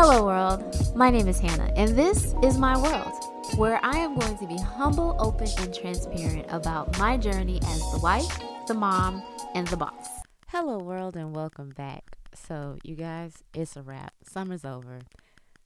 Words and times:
Hello, 0.00 0.24
world. 0.24 0.94
My 0.94 1.10
name 1.10 1.26
is 1.26 1.40
Hannah, 1.40 1.72
and 1.74 1.98
this 1.98 2.32
is 2.40 2.56
my 2.56 2.80
world, 2.80 3.12
where 3.56 3.80
I 3.82 3.98
am 3.98 4.16
going 4.16 4.38
to 4.38 4.46
be 4.46 4.56
humble, 4.56 5.16
open, 5.18 5.48
and 5.58 5.74
transparent 5.74 6.46
about 6.50 6.96
my 7.00 7.16
journey 7.16 7.58
as 7.66 7.80
the 7.90 7.98
wife, 8.00 8.38
the 8.68 8.74
mom, 8.74 9.24
and 9.56 9.66
the 9.66 9.76
boss. 9.76 10.08
Hello, 10.46 10.78
world, 10.78 11.16
and 11.16 11.34
welcome 11.34 11.70
back. 11.70 12.16
So, 12.32 12.76
you 12.84 12.94
guys, 12.94 13.42
it's 13.52 13.74
a 13.74 13.82
wrap. 13.82 14.14
Summer's 14.22 14.64
over. 14.64 15.00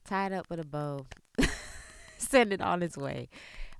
Tied 0.07 0.33
up 0.33 0.49
with 0.49 0.61
a 0.61 0.67
bow. 0.67 1.05
Send 2.17 2.55
it 2.55 2.63
on 2.63 2.83
its 2.83 2.97
way. 2.97 3.29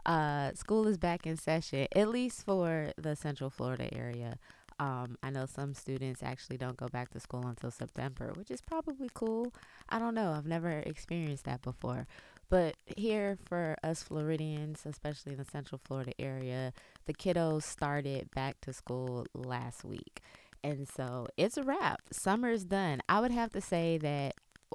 Uh, 0.05 0.53
school 0.53 0.87
is 0.87 0.99
back 0.99 1.27
in 1.27 1.39
session, 1.39 1.89
at 1.97 2.09
least 2.09 2.45
for 2.45 2.93
the 2.99 3.17
Central 3.17 3.49
Florida 3.49 3.89
area. 3.97 4.37
Um, 4.83 5.17
I 5.23 5.31
know 5.31 5.47
some 5.47 5.75
students 5.75 6.25
actually 6.25 6.57
don't 6.57 6.77
go 6.77 6.89
back 6.89 7.11
to 7.11 7.21
school 7.21 7.47
until 7.47 7.71
September, 7.71 8.33
which 8.35 8.51
is 8.51 8.61
probably 8.61 9.09
cool. 9.15 9.55
I 9.89 10.01
don't 10.01 10.17
know. 10.17 10.33
I've 10.33 10.45
never 10.45 10.71
experienced 10.71 11.45
that 11.45 11.63
before. 11.63 12.09
But 12.51 12.75
here 12.97 13.39
for 13.45 13.77
us 13.85 14.03
Floridians, 14.03 14.83
especially 14.85 15.33
in 15.33 15.39
the 15.39 15.45
Central 15.45 15.81
Florida 15.85 16.13
area, 16.19 16.73
the 17.07 17.15
kiddos 17.15 17.63
started 17.63 18.29
back 18.33 18.61
to 18.63 18.73
school 18.73 19.25
last 19.35 19.85
week. 19.85 20.21
And 20.65 20.89
so 20.89 21.29
it's 21.37 21.57
a 21.57 21.63
wrap. 21.63 22.01
Summer's 22.11 22.65
done. 22.65 23.03
I 23.09 23.21
would 23.21 23.31
have 23.31 23.53
to 23.53 23.61
say 23.61 23.99
that 23.99 24.35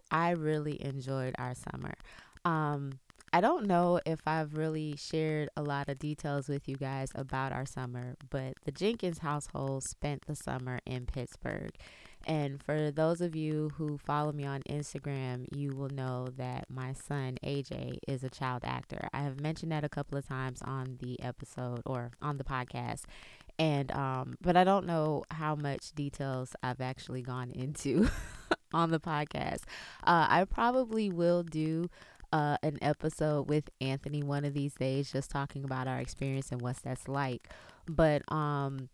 I 0.10 0.30
really 0.30 0.82
enjoyed 0.82 1.36
our 1.38 1.54
summer. 1.54 1.96
Um, 2.46 3.00
I 3.38 3.40
don't 3.40 3.68
know 3.68 4.00
if 4.04 4.20
I've 4.26 4.58
really 4.58 4.96
shared 4.98 5.50
a 5.56 5.62
lot 5.62 5.90
of 5.90 6.00
details 6.00 6.50
with 6.50 6.68
you 6.68 6.76
guys 6.76 7.10
about 7.14 7.52
our 7.52 7.68
summer, 7.68 8.16
but 8.32 8.54
the 8.66 8.72
Jenkins 8.72 9.20
household 9.20 9.84
spent 9.84 10.26
the 10.26 10.36
summer 10.36 10.80
in 10.88 11.06
Pittsburgh. 11.06 11.70
And 12.26 12.64
for 12.64 12.90
those 12.90 13.22
of 13.22 13.36
you 13.36 13.70
who 13.78 14.00
follow 14.00 14.32
me 14.32 14.46
on 14.46 14.64
Instagram, 14.64 15.46
you 15.56 15.76
will 15.76 15.92
know 15.92 16.30
that 16.36 16.66
my 16.68 16.94
son 16.94 17.38
AJ 17.44 18.00
is 18.08 18.24
a 18.24 18.30
child 18.32 18.64
actor. 18.66 19.08
I 19.14 19.20
have 19.20 19.40
mentioned 19.40 19.72
that 19.72 19.84
a 19.84 19.90
couple 19.90 20.18
of 20.18 20.28
times 20.28 20.64
on 20.64 20.98
the 21.00 21.22
episode 21.22 21.84
or 21.86 22.10
on 22.20 22.38
the 22.38 22.44
podcast. 22.44 23.04
And 23.60 23.92
um 23.92 24.36
but 24.42 24.58
I 24.58 24.64
don't 24.64 24.88
know 24.88 25.26
how 25.30 25.54
much 25.54 25.92
details 25.92 26.56
I've 26.64 26.82
actually 26.82 27.22
gone 27.22 27.52
into 27.52 28.10
on 28.74 28.90
the 28.90 29.00
podcast. 29.00 29.62
Uh 30.04 30.26
I 30.28 30.46
probably 30.46 31.12
will 31.12 31.44
do 31.44 31.92
uh, 32.32 32.58
an 32.64 32.78
episode 32.82 33.50
with 33.50 33.70
Anthony 33.82 34.24
one 34.24 34.46
of 34.46 34.54
these 34.54 34.74
days, 34.74 35.12
just 35.12 35.30
talking 35.30 35.64
about 35.64 35.88
our 35.88 36.00
experience 36.00 36.52
and 36.52 36.62
what 36.62 36.78
that's 36.78 37.08
like. 37.08 37.50
But 37.88 38.30
um, 38.32 38.90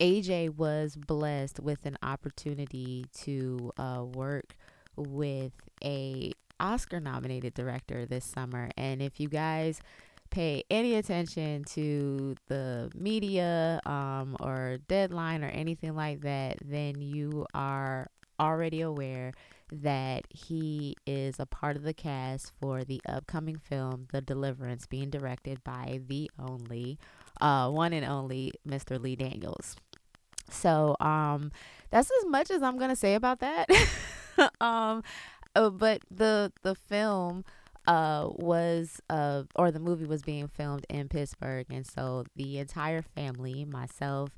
AJ 0.00 0.56
was 0.56 0.96
blessed 0.96 1.60
with 1.60 1.86
an 1.86 1.96
opportunity 2.02 3.06
to 3.22 3.72
uh, 3.78 4.04
work 4.04 4.56
with 4.96 5.52
a 5.82 6.32
Oscar 6.60 7.00
nominated 7.00 7.54
director 7.54 8.06
this 8.06 8.24
summer. 8.24 8.70
And 8.76 9.02
if 9.02 9.20
you 9.20 9.28
guys 9.28 9.80
pay 10.30 10.64
any 10.70 10.94
attention 10.94 11.64
to 11.64 12.34
the 12.48 12.90
media 12.94 13.80
um, 13.86 14.36
or 14.40 14.78
deadline 14.88 15.44
or 15.44 15.48
anything 15.48 15.94
like 15.94 16.20
that, 16.22 16.58
then 16.64 17.00
you 17.00 17.46
are 17.54 18.08
already 18.38 18.80
aware 18.82 19.32
that 19.70 20.24
he 20.30 20.96
is 21.06 21.36
a 21.38 21.46
part 21.46 21.76
of 21.76 21.82
the 21.82 21.94
cast 21.94 22.52
for 22.60 22.84
the 22.84 23.00
upcoming 23.08 23.56
film 23.56 24.06
The 24.12 24.20
Deliverance 24.20 24.86
being 24.86 25.10
directed 25.10 25.62
by 25.64 26.00
the 26.06 26.30
only 26.38 26.98
uh 27.40 27.70
one 27.70 27.92
and 27.92 28.04
only 28.04 28.52
Mr. 28.66 29.00
Lee 29.00 29.16
Daniels. 29.16 29.76
So 30.50 30.96
um 31.00 31.52
that's 31.90 32.10
as 32.10 32.26
much 32.26 32.50
as 32.50 32.62
I'm 32.62 32.78
to 32.78 32.96
say 32.96 33.14
about 33.14 33.40
that. 33.40 33.68
um 34.60 35.02
uh, 35.54 35.70
but 35.70 36.02
the 36.10 36.52
the 36.62 36.74
film 36.74 37.44
uh 37.86 38.28
was 38.32 39.00
uh 39.10 39.44
or 39.54 39.70
the 39.70 39.80
movie 39.80 40.06
was 40.06 40.22
being 40.22 40.48
filmed 40.48 40.86
in 40.88 41.08
Pittsburgh 41.08 41.66
and 41.70 41.86
so 41.86 42.24
the 42.36 42.58
entire 42.58 43.02
family 43.02 43.64
myself 43.64 44.30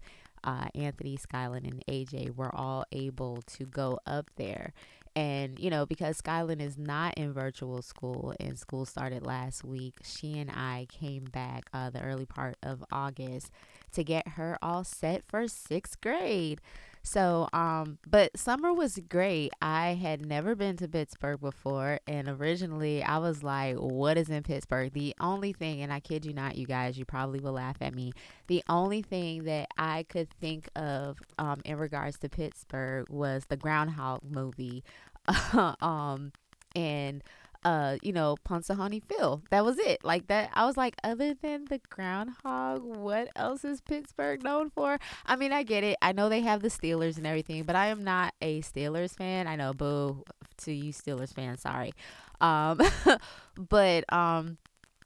uh, 0.44 0.68
Anthony, 0.74 1.16
Skyland, 1.16 1.66
and 1.66 1.84
AJ 1.86 2.36
were 2.36 2.54
all 2.54 2.84
able 2.92 3.42
to 3.42 3.64
go 3.64 3.98
up 4.06 4.30
there 4.36 4.72
and, 5.14 5.58
you 5.58 5.70
know, 5.70 5.86
because 5.86 6.18
Skyland 6.18 6.60
is 6.60 6.78
not 6.78 7.14
in 7.16 7.32
virtual 7.32 7.82
school 7.82 8.34
and 8.40 8.58
school 8.58 8.84
started 8.84 9.24
last 9.24 9.64
week, 9.64 9.94
she 10.02 10.38
and 10.38 10.50
I 10.50 10.86
came 10.90 11.24
back 11.24 11.64
uh, 11.72 11.90
the 11.90 12.02
early 12.02 12.26
part 12.26 12.56
of 12.62 12.84
August 12.90 13.50
to 13.92 14.04
get 14.04 14.28
her 14.28 14.58
all 14.62 14.84
set 14.84 15.24
for 15.24 15.48
sixth 15.48 16.00
grade. 16.00 16.60
So, 17.08 17.48
um, 17.54 17.96
but 18.06 18.36
summer 18.36 18.70
was 18.70 19.00
great. 19.08 19.54
I 19.62 19.94
had 19.94 20.26
never 20.26 20.54
been 20.54 20.76
to 20.76 20.86
Pittsburgh 20.86 21.40
before, 21.40 22.00
and 22.06 22.28
originally 22.28 23.02
I 23.02 23.16
was 23.16 23.42
like, 23.42 23.76
what 23.76 24.18
is 24.18 24.28
in 24.28 24.42
Pittsburgh? 24.42 24.92
The 24.92 25.14
only 25.18 25.54
thing, 25.54 25.80
and 25.80 25.90
I 25.90 26.00
kid 26.00 26.26
you 26.26 26.34
not, 26.34 26.58
you 26.58 26.66
guys, 26.66 26.98
you 26.98 27.06
probably 27.06 27.40
will 27.40 27.52
laugh 27.52 27.78
at 27.80 27.94
me. 27.94 28.12
The 28.48 28.62
only 28.68 29.00
thing 29.00 29.44
that 29.44 29.68
I 29.78 30.02
could 30.02 30.28
think 30.38 30.68
of 30.76 31.16
um, 31.38 31.62
in 31.64 31.78
regards 31.78 32.18
to 32.18 32.28
Pittsburgh 32.28 33.08
was 33.08 33.46
the 33.48 33.56
Groundhog 33.56 34.20
movie. 34.22 34.84
um, 35.80 36.32
and 36.76 37.24
uh, 37.64 37.96
you 38.02 38.12
know, 38.12 38.36
Punxsutawney 38.48 39.02
Phil. 39.02 39.42
That 39.50 39.64
was 39.64 39.78
it. 39.78 40.04
Like 40.04 40.28
that. 40.28 40.50
I 40.54 40.64
was 40.66 40.76
like, 40.76 40.96
other 41.02 41.34
than 41.34 41.66
the 41.66 41.80
groundhog, 41.90 42.82
what 42.82 43.28
else 43.36 43.64
is 43.64 43.80
Pittsburgh 43.80 44.42
known 44.42 44.70
for? 44.70 44.98
I 45.26 45.36
mean, 45.36 45.52
I 45.52 45.62
get 45.62 45.84
it. 45.84 45.96
I 46.00 46.12
know 46.12 46.28
they 46.28 46.40
have 46.42 46.62
the 46.62 46.68
Steelers 46.68 47.16
and 47.16 47.26
everything, 47.26 47.64
but 47.64 47.76
I 47.76 47.86
am 47.88 48.04
not 48.04 48.34
a 48.40 48.60
Steelers 48.62 49.16
fan. 49.16 49.46
I 49.46 49.56
know, 49.56 49.72
boo 49.72 50.24
to 50.58 50.72
you 50.72 50.92
Steelers 50.92 51.34
fans. 51.34 51.62
Sorry. 51.62 51.92
Um, 52.40 52.80
but 53.68 54.10
um, 54.12 54.58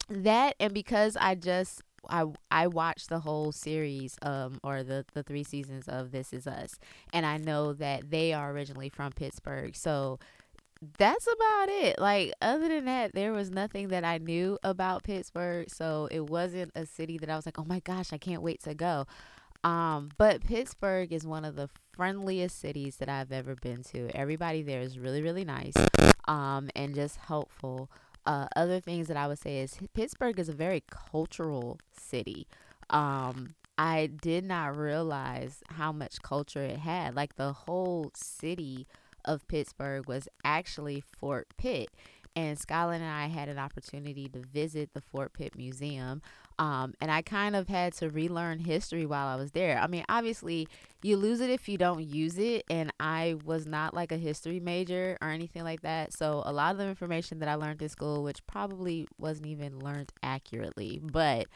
that 0.08 0.54
and 0.60 0.74
because 0.74 1.16
I 1.16 1.34
just 1.34 1.82
I 2.10 2.26
I 2.50 2.66
watched 2.66 3.08
the 3.08 3.20
whole 3.20 3.52
series 3.52 4.16
um 4.22 4.58
or 4.62 4.82
the 4.82 5.04
the 5.14 5.22
three 5.22 5.44
seasons 5.44 5.88
of 5.88 6.10
This 6.10 6.32
Is 6.32 6.46
Us 6.46 6.78
and 7.12 7.24
I 7.24 7.36
know 7.36 7.72
that 7.74 8.10
they 8.10 8.32
are 8.32 8.50
originally 8.50 8.88
from 8.88 9.12
Pittsburgh. 9.12 9.76
So 9.76 10.18
that's 10.98 11.26
about 11.26 11.68
it. 11.68 11.98
Like 11.98 12.32
other 12.42 12.68
than 12.68 12.86
that, 12.86 13.14
there 13.14 13.32
was 13.32 13.50
nothing 13.50 13.88
that 13.88 14.04
I 14.04 14.18
knew 14.18 14.58
about 14.62 15.04
Pittsburgh, 15.04 15.70
so 15.70 16.08
it 16.10 16.28
wasn't 16.28 16.72
a 16.74 16.86
city 16.86 17.18
that 17.18 17.30
I 17.30 17.36
was 17.36 17.46
like, 17.46 17.58
"Oh 17.58 17.64
my 17.64 17.80
gosh, 17.80 18.12
I 18.12 18.18
can't 18.18 18.42
wait 18.42 18.62
to 18.64 18.74
go." 18.74 19.06
Um, 19.64 20.10
but 20.18 20.44
Pittsburgh 20.44 21.12
is 21.12 21.24
one 21.26 21.44
of 21.44 21.54
the 21.54 21.68
friendliest 21.92 22.58
cities 22.58 22.96
that 22.96 23.08
I've 23.08 23.30
ever 23.30 23.54
been 23.54 23.82
to. 23.84 24.10
Everybody 24.14 24.62
there 24.62 24.80
is 24.80 24.98
really 24.98 25.22
really 25.22 25.44
nice 25.44 25.74
um 26.26 26.70
and 26.74 26.94
just 26.94 27.16
helpful. 27.16 27.90
Uh, 28.24 28.46
other 28.54 28.80
things 28.80 29.08
that 29.08 29.16
I 29.16 29.26
would 29.26 29.38
say 29.38 29.58
is 29.58 29.76
Pittsburgh 29.94 30.38
is 30.38 30.48
a 30.48 30.52
very 30.52 30.82
cultural 30.90 31.78
city. 31.92 32.46
Um, 32.90 33.54
I 33.76 34.06
did 34.06 34.44
not 34.44 34.76
realize 34.76 35.62
how 35.70 35.90
much 35.90 36.22
culture 36.22 36.62
it 36.62 36.78
had. 36.78 37.16
Like 37.16 37.34
the 37.34 37.52
whole 37.52 38.12
city 38.14 38.86
of 39.24 39.46
Pittsburgh 39.48 40.06
was 40.08 40.28
actually 40.44 41.02
Fort 41.18 41.48
Pitt. 41.56 41.90
And 42.34 42.58
Skyland 42.58 43.02
and 43.02 43.12
I 43.12 43.26
had 43.26 43.50
an 43.50 43.58
opportunity 43.58 44.26
to 44.28 44.40
visit 44.40 44.94
the 44.94 45.02
Fort 45.02 45.34
Pitt 45.34 45.54
Museum. 45.54 46.22
Um, 46.58 46.94
and 47.00 47.10
I 47.10 47.20
kind 47.20 47.54
of 47.54 47.68
had 47.68 47.92
to 47.94 48.08
relearn 48.08 48.58
history 48.60 49.04
while 49.04 49.26
I 49.26 49.36
was 49.36 49.50
there. 49.50 49.78
I 49.78 49.86
mean, 49.86 50.04
obviously, 50.08 50.66
you 51.02 51.16
lose 51.16 51.40
it 51.40 51.50
if 51.50 51.68
you 51.68 51.76
don't 51.76 52.02
use 52.02 52.38
it. 52.38 52.64
And 52.70 52.90
I 52.98 53.36
was 53.44 53.66
not 53.66 53.92
like 53.92 54.12
a 54.12 54.16
history 54.16 54.60
major 54.60 55.18
or 55.20 55.28
anything 55.28 55.64
like 55.64 55.82
that. 55.82 56.14
So, 56.14 56.42
a 56.46 56.52
lot 56.52 56.72
of 56.72 56.78
the 56.78 56.86
information 56.86 57.38
that 57.40 57.48
I 57.48 57.54
learned 57.54 57.82
in 57.82 57.88
school, 57.90 58.22
which 58.22 58.46
probably 58.46 59.06
wasn't 59.18 59.48
even 59.48 59.78
learned 59.80 60.12
accurately, 60.22 61.00
but 61.02 61.48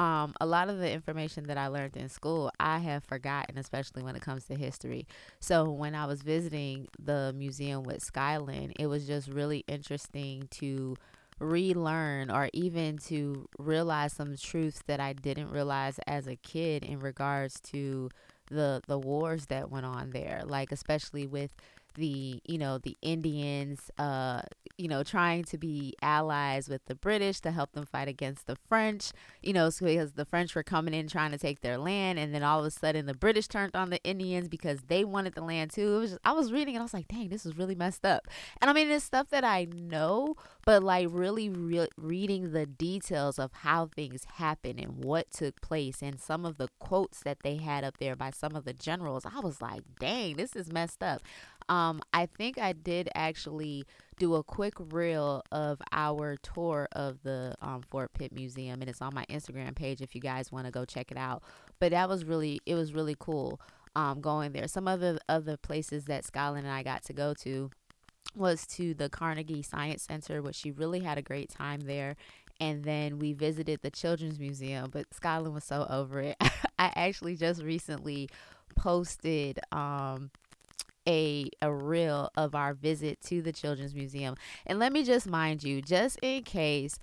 um, 0.00 0.34
a 0.40 0.46
lot 0.46 0.70
of 0.70 0.78
the 0.78 0.90
information 0.90 1.44
that 1.48 1.58
I 1.58 1.66
learned 1.66 1.96
in 1.96 2.08
school, 2.08 2.50
I 2.58 2.78
have 2.78 3.04
forgotten, 3.04 3.58
especially 3.58 4.02
when 4.02 4.16
it 4.16 4.22
comes 4.22 4.44
to 4.46 4.54
history. 4.54 5.06
So 5.40 5.70
when 5.70 5.94
I 5.94 6.06
was 6.06 6.22
visiting 6.22 6.88
the 6.98 7.34
museum 7.36 7.82
with 7.82 8.02
Skyland, 8.02 8.72
it 8.78 8.86
was 8.86 9.06
just 9.06 9.28
really 9.28 9.64
interesting 9.68 10.48
to 10.52 10.96
relearn 11.38 12.30
or 12.30 12.48
even 12.52 12.98
to 12.98 13.48
realize 13.58 14.12
some 14.12 14.36
truths 14.36 14.82
that 14.86 15.00
I 15.00 15.12
didn't 15.12 15.50
realize 15.50 15.98
as 16.06 16.26
a 16.26 16.36
kid 16.36 16.84
in 16.84 17.00
regards 17.00 17.60
to 17.72 18.10
the 18.50 18.82
the 18.88 18.98
wars 18.98 19.46
that 19.46 19.70
went 19.70 19.86
on 19.86 20.10
there 20.10 20.42
like 20.44 20.72
especially 20.72 21.26
with 21.26 21.54
the 21.94 22.40
you 22.44 22.58
know 22.58 22.78
the 22.78 22.96
Indians 23.02 23.90
uh 23.98 24.42
you 24.76 24.88
know 24.88 25.02
trying 25.02 25.44
to 25.44 25.58
be 25.58 25.94
allies 26.02 26.68
with 26.68 26.84
the 26.86 26.94
British 26.94 27.40
to 27.40 27.50
help 27.50 27.72
them 27.72 27.86
fight 27.86 28.08
against 28.08 28.46
the 28.46 28.56
French 28.56 29.12
you 29.42 29.52
know 29.52 29.70
so 29.70 29.86
because 29.86 30.12
the 30.12 30.24
French 30.24 30.54
were 30.54 30.62
coming 30.62 30.94
in 30.94 31.08
trying 31.08 31.30
to 31.30 31.38
take 31.38 31.60
their 31.60 31.78
land 31.78 32.18
and 32.18 32.34
then 32.34 32.42
all 32.42 32.60
of 32.60 32.66
a 32.66 32.70
sudden 32.70 33.06
the 33.06 33.14
British 33.14 33.48
turned 33.48 33.74
on 33.74 33.90
the 33.90 34.02
Indians 34.04 34.48
because 34.48 34.80
they 34.88 35.04
wanted 35.04 35.34
the 35.34 35.42
land 35.42 35.70
too. 35.70 35.96
It 35.96 35.98
was 35.98 36.10
just, 36.10 36.20
I 36.24 36.32
was 36.32 36.52
reading 36.52 36.74
and 36.74 36.82
I 36.82 36.84
was 36.84 36.94
like 36.94 37.08
dang 37.08 37.28
this 37.28 37.44
is 37.46 37.56
really 37.56 37.74
messed 37.74 38.04
up. 38.04 38.26
And 38.60 38.70
I 38.70 38.72
mean 38.72 38.90
it's 38.90 39.04
stuff 39.04 39.28
that 39.30 39.44
I 39.44 39.66
know 39.72 40.36
but 40.64 40.82
like 40.82 41.08
really 41.10 41.48
re- 41.48 41.88
reading 41.96 42.52
the 42.52 42.66
details 42.66 43.38
of 43.38 43.52
how 43.52 43.86
things 43.86 44.24
happened 44.34 44.78
and 44.80 45.04
what 45.04 45.30
took 45.30 45.60
place 45.60 46.02
and 46.02 46.20
some 46.20 46.44
of 46.44 46.58
the 46.58 46.68
quotes 46.78 47.22
that 47.22 47.38
they 47.42 47.56
had 47.56 47.84
up 47.84 47.98
there 47.98 48.16
by 48.16 48.30
some 48.30 48.54
of 48.54 48.64
the 48.64 48.72
generals 48.72 49.24
I 49.26 49.40
was 49.40 49.60
like 49.60 49.82
dang 49.98 50.36
this 50.36 50.54
is 50.56 50.72
messed 50.72 51.02
up 51.02 51.22
Um, 51.70 52.02
I 52.12 52.26
think 52.26 52.58
I 52.58 52.72
did 52.72 53.08
actually 53.14 53.84
do 54.18 54.34
a 54.34 54.42
quick 54.42 54.74
reel 54.76 55.42
of 55.52 55.80
our 55.92 56.36
tour 56.42 56.88
of 56.92 57.22
the 57.22 57.54
um, 57.62 57.82
Fort 57.88 58.12
Pitt 58.12 58.32
Museum, 58.32 58.80
and 58.80 58.90
it's 58.90 59.00
on 59.00 59.14
my 59.14 59.24
Instagram 59.30 59.74
page 59.76 60.02
if 60.02 60.14
you 60.14 60.20
guys 60.20 60.50
want 60.50 60.66
to 60.66 60.72
go 60.72 60.84
check 60.84 61.12
it 61.12 61.16
out. 61.16 61.42
But 61.78 61.92
that 61.92 62.08
was 62.08 62.24
really, 62.24 62.60
it 62.66 62.74
was 62.74 62.92
really 62.92 63.16
cool 63.18 63.60
um, 63.94 64.20
going 64.20 64.50
there. 64.50 64.66
Some 64.66 64.88
of 64.88 64.98
the 64.98 65.20
other 65.28 65.56
places 65.56 66.06
that 66.06 66.24
Skyland 66.24 66.66
and 66.66 66.74
I 66.74 66.82
got 66.82 67.04
to 67.04 67.12
go 67.12 67.34
to 67.34 67.70
was 68.34 68.66
to 68.66 68.92
the 68.92 69.08
Carnegie 69.08 69.62
Science 69.62 70.02
Center, 70.02 70.42
which 70.42 70.56
she 70.56 70.72
really 70.72 71.00
had 71.00 71.18
a 71.18 71.22
great 71.22 71.50
time 71.50 71.82
there. 71.82 72.16
And 72.58 72.84
then 72.84 73.18
we 73.20 73.32
visited 73.32 73.80
the 73.80 73.90
Children's 73.90 74.38
Museum, 74.40 74.90
but 74.90 75.06
Skyland 75.14 75.54
was 75.54 75.64
so 75.64 75.86
over 75.88 76.20
it. 76.20 76.36
I 76.78 76.92
actually 76.96 77.36
just 77.36 77.62
recently 77.62 78.28
posted 78.76 79.60
um, 79.72 80.30
a 81.08 81.50
a 81.62 81.72
reel 81.72 82.30
of 82.36 82.54
our 82.54 82.74
visit 82.74 83.20
to 83.22 83.42
the 83.42 83.52
Children's 83.52 83.94
Museum. 83.94 84.36
And 84.66 84.78
let 84.78 84.92
me 84.92 85.04
just 85.04 85.26
mind 85.26 85.62
you, 85.62 85.82
just 85.82 86.18
in 86.22 86.42
case 86.42 86.98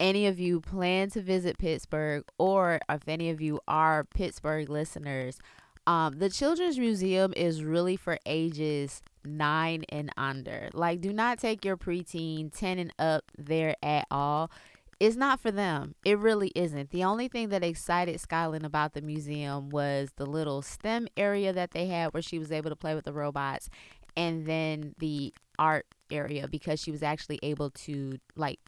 any 0.00 0.26
of 0.26 0.40
you 0.40 0.60
plan 0.60 1.10
to 1.10 1.20
visit 1.20 1.58
Pittsburgh 1.58 2.24
or 2.38 2.80
if 2.88 3.08
any 3.08 3.30
of 3.30 3.40
you 3.40 3.60
are 3.68 4.04
Pittsburgh 4.04 4.68
listeners, 4.68 5.38
um, 5.86 6.18
the 6.18 6.30
Children's 6.30 6.78
Museum 6.78 7.32
is 7.36 7.64
really 7.64 7.96
for 7.96 8.18
ages 8.26 9.02
nine 9.24 9.84
and 9.88 10.10
under. 10.16 10.68
Like, 10.72 11.00
do 11.00 11.12
not 11.12 11.38
take 11.38 11.64
your 11.64 11.76
preteen 11.76 12.56
10 12.56 12.78
and 12.78 12.92
up 12.98 13.24
there 13.36 13.76
at 13.82 14.06
all. 14.10 14.50
It's 15.00 15.16
not 15.16 15.40
for 15.40 15.50
them. 15.50 15.94
It 16.04 16.18
really 16.18 16.52
isn't. 16.54 16.90
The 16.90 17.04
only 17.04 17.28
thing 17.28 17.48
that 17.48 17.64
excited 17.64 18.20
Skyland 18.20 18.64
about 18.64 18.92
the 18.92 19.02
museum 19.02 19.68
was 19.70 20.10
the 20.16 20.26
little 20.26 20.62
STEM 20.62 21.08
area 21.16 21.52
that 21.52 21.72
they 21.72 21.86
had 21.86 22.14
where 22.14 22.22
she 22.22 22.38
was 22.38 22.52
able 22.52 22.70
to 22.70 22.76
play 22.76 22.94
with 22.94 23.04
the 23.04 23.12
robots 23.12 23.68
and 24.16 24.46
then 24.46 24.94
the 24.98 25.34
art 25.58 25.86
area 26.10 26.46
because 26.46 26.80
she 26.80 26.90
was 26.90 27.02
actually 27.02 27.40
able 27.42 27.70
to 27.70 28.18
like 28.36 28.60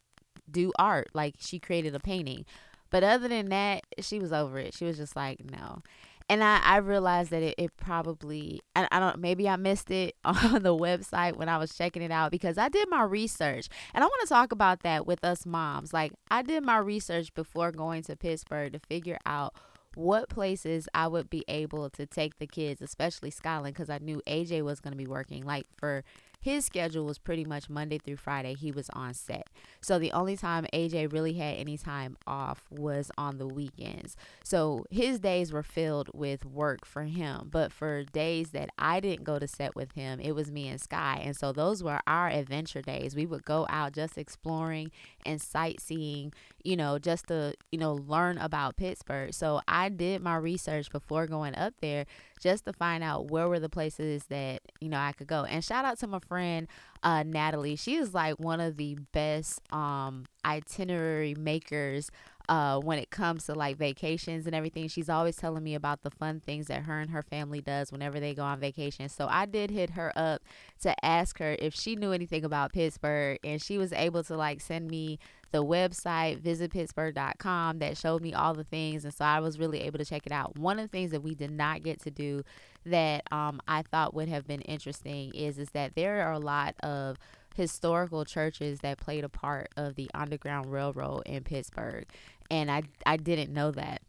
do 0.49 0.71
art. 0.77 1.07
Like 1.13 1.35
she 1.39 1.59
created 1.59 1.95
a 1.95 1.99
painting. 1.99 2.45
But 2.89 3.03
other 3.03 3.27
than 3.27 3.49
that, 3.49 3.83
she 3.99 4.19
was 4.19 4.31
over 4.31 4.59
it. 4.59 4.73
She 4.73 4.85
was 4.85 4.97
just 4.97 5.15
like, 5.15 5.39
no 5.49 5.81
and 6.29 6.43
I, 6.43 6.59
I 6.63 6.77
realized 6.77 7.31
that 7.31 7.43
it, 7.43 7.55
it 7.57 7.77
probably 7.77 8.61
I, 8.75 8.87
I 8.91 8.99
don't 8.99 9.19
maybe 9.19 9.47
I 9.47 9.55
missed 9.55 9.91
it 9.91 10.15
on 10.25 10.63
the 10.63 10.75
website 10.75 11.35
when 11.35 11.49
I 11.49 11.57
was 11.57 11.75
checking 11.75 12.01
it 12.01 12.11
out 12.11 12.31
because 12.31 12.57
I 12.57 12.69
did 12.69 12.89
my 12.89 13.03
research 13.03 13.69
and 13.93 14.03
I 14.03 14.07
want 14.07 14.21
to 14.21 14.27
talk 14.27 14.51
about 14.51 14.81
that 14.81 15.05
with 15.05 15.23
us 15.23 15.45
moms. 15.45 15.93
Like 15.93 16.13
I 16.31 16.41
did 16.41 16.63
my 16.63 16.77
research 16.77 17.33
before 17.33 17.71
going 17.71 18.03
to 18.03 18.15
Pittsburgh 18.15 18.73
to 18.73 18.79
figure 18.79 19.19
out 19.25 19.53
what 19.95 20.29
places 20.29 20.89
I 20.93 21.07
would 21.07 21.29
be 21.29 21.45
able 21.47 21.89
to 21.91 22.05
take 22.05 22.37
the 22.37 22.47
kids, 22.47 22.81
especially 22.81 23.31
Skyland, 23.31 23.75
because 23.75 23.89
I 23.89 23.99
knew 23.99 24.21
AJ 24.27 24.63
was 24.63 24.81
going 24.81 24.91
to 24.91 24.97
be 24.97 25.07
working. 25.07 25.45
Like 25.45 25.67
for 25.77 26.03
his 26.45 26.63
schedule 26.63 27.05
was 27.05 27.17
pretty 27.17 27.43
much 27.43 27.71
Monday 27.71 27.97
through 27.97 28.17
Friday. 28.17 28.53
He 28.53 28.71
was 28.71 28.87
on 28.91 29.15
set. 29.15 29.49
So 29.81 29.97
the 29.97 30.11
only 30.11 30.37
time 30.37 30.67
AJ 30.71 31.11
really 31.11 31.33
had 31.33 31.55
any 31.55 31.75
time 31.75 32.17
off 32.27 32.63
was 32.69 33.09
on 33.17 33.39
the 33.39 33.47
weekends. 33.47 34.15
So 34.43 34.85
his 34.91 35.17
days 35.17 35.51
were 35.51 35.63
filled 35.63 36.11
with 36.13 36.45
work 36.45 36.85
for 36.85 37.05
him. 37.05 37.49
But 37.51 37.71
for 37.71 38.03
days 38.03 38.51
that 38.51 38.69
I 38.77 38.99
didn't 38.99 39.23
go 39.23 39.39
to 39.39 39.47
set 39.47 39.75
with 39.75 39.93
him, 39.93 40.19
it 40.19 40.33
was 40.33 40.51
me 40.51 40.67
and 40.67 40.79
Sky. 40.79 41.19
And 41.25 41.35
so 41.35 41.51
those 41.51 41.81
were 41.81 41.99
our 42.05 42.29
adventure 42.29 42.83
days. 42.83 43.15
We 43.15 43.25
would 43.25 43.43
go 43.43 43.65
out 43.67 43.93
just 43.93 44.15
exploring 44.15 44.91
and 45.25 45.41
sightseeing, 45.41 46.31
you 46.63 46.75
know, 46.75 46.99
just 46.99 47.25
to, 47.29 47.55
you 47.71 47.79
know, 47.79 47.95
learn 47.95 48.37
about 48.37 48.77
Pittsburgh. 48.77 49.33
So 49.33 49.61
I 49.67 49.89
did 49.89 50.21
my 50.21 50.35
research 50.35 50.91
before 50.91 51.25
going 51.25 51.55
up 51.55 51.73
there 51.81 52.05
just 52.39 52.65
to 52.65 52.73
find 52.73 53.03
out 53.03 53.31
where 53.31 53.47
were 53.47 53.59
the 53.59 53.69
places 53.69 54.25
that, 54.25 54.61
you 54.79 54.89
know, 54.89 54.97
I 54.97 55.11
could 55.13 55.27
go. 55.27 55.43
And 55.43 55.63
shout 55.63 55.85
out 55.85 55.99
to 55.99 56.07
my 56.07 56.19
friend 56.19 56.67
uh, 57.03 57.23
Natalie. 57.23 57.75
She 57.75 57.95
is 57.95 58.13
like 58.13 58.35
one 58.39 58.59
of 58.59 58.77
the 58.77 58.97
best 59.13 59.61
um, 59.73 60.25
itinerary 60.43 61.35
makers 61.35 62.11
uh, 62.49 62.79
when 62.79 62.99
it 62.99 63.09
comes 63.09 63.45
to 63.45 63.55
like 63.55 63.77
vacations 63.77 64.45
and 64.45 64.55
everything. 64.55 64.87
She's 64.87 65.09
always 65.09 65.35
telling 65.35 65.63
me 65.63 65.75
about 65.75 66.03
the 66.03 66.11
fun 66.11 66.39
things 66.39 66.67
that 66.67 66.83
her 66.83 66.99
and 66.99 67.09
her 67.09 67.21
family 67.21 67.61
does 67.61 67.91
whenever 67.91 68.19
they 68.19 68.33
go 68.33 68.43
on 68.43 68.59
vacation. 68.59 69.09
So 69.09 69.27
I 69.27 69.45
did 69.45 69.71
hit 69.71 69.91
her 69.91 70.11
up 70.15 70.43
to 70.81 71.05
ask 71.05 71.39
her 71.39 71.55
if 71.59 71.73
she 71.73 71.95
knew 71.95 72.11
anything 72.11 72.43
about 72.43 72.73
Pittsburgh, 72.73 73.39
and 73.43 73.61
she 73.61 73.77
was 73.77 73.93
able 73.93 74.23
to 74.23 74.35
like 74.35 74.61
send 74.61 74.89
me 74.89 75.19
the 75.55 75.63
website 75.63 76.41
visitpittsburgh.com 76.41 77.79
that 77.79 77.97
showed 77.97 78.21
me 78.21 78.33
all 78.33 78.53
the 78.53 78.65
things 78.65 79.05
and 79.05 79.13
so 79.13 79.23
I 79.23 79.39
was 79.39 79.57
really 79.57 79.83
able 79.83 79.97
to 79.99 80.03
check 80.03 80.25
it 80.25 80.33
out. 80.33 80.57
One 80.57 80.79
of 80.79 80.83
the 80.83 80.89
things 80.89 81.11
that 81.11 81.21
we 81.21 81.33
did 81.33 81.51
not 81.51 81.81
get 81.81 82.01
to 82.01 82.11
do 82.11 82.43
that 82.85 83.23
um, 83.31 83.61
I 83.65 83.83
thought 83.83 84.13
would 84.13 84.27
have 84.27 84.45
been 84.45 84.59
interesting 84.61 85.33
is 85.33 85.57
is 85.57 85.69
that 85.69 85.95
there 85.95 86.27
are 86.27 86.33
a 86.33 86.39
lot 86.39 86.75
of 86.81 87.17
historical 87.55 88.25
churches 88.25 88.79
that 88.81 88.97
played 88.97 89.23
a 89.23 89.29
part 89.29 89.69
of 89.77 89.95
the 89.95 90.11
Underground 90.13 90.69
Railroad 90.73 91.23
in 91.25 91.45
Pittsburgh, 91.45 92.05
and 92.51 92.69
I 92.69 92.83
I 93.05 93.15
didn't 93.15 93.53
know 93.53 93.71
that. 93.71 94.01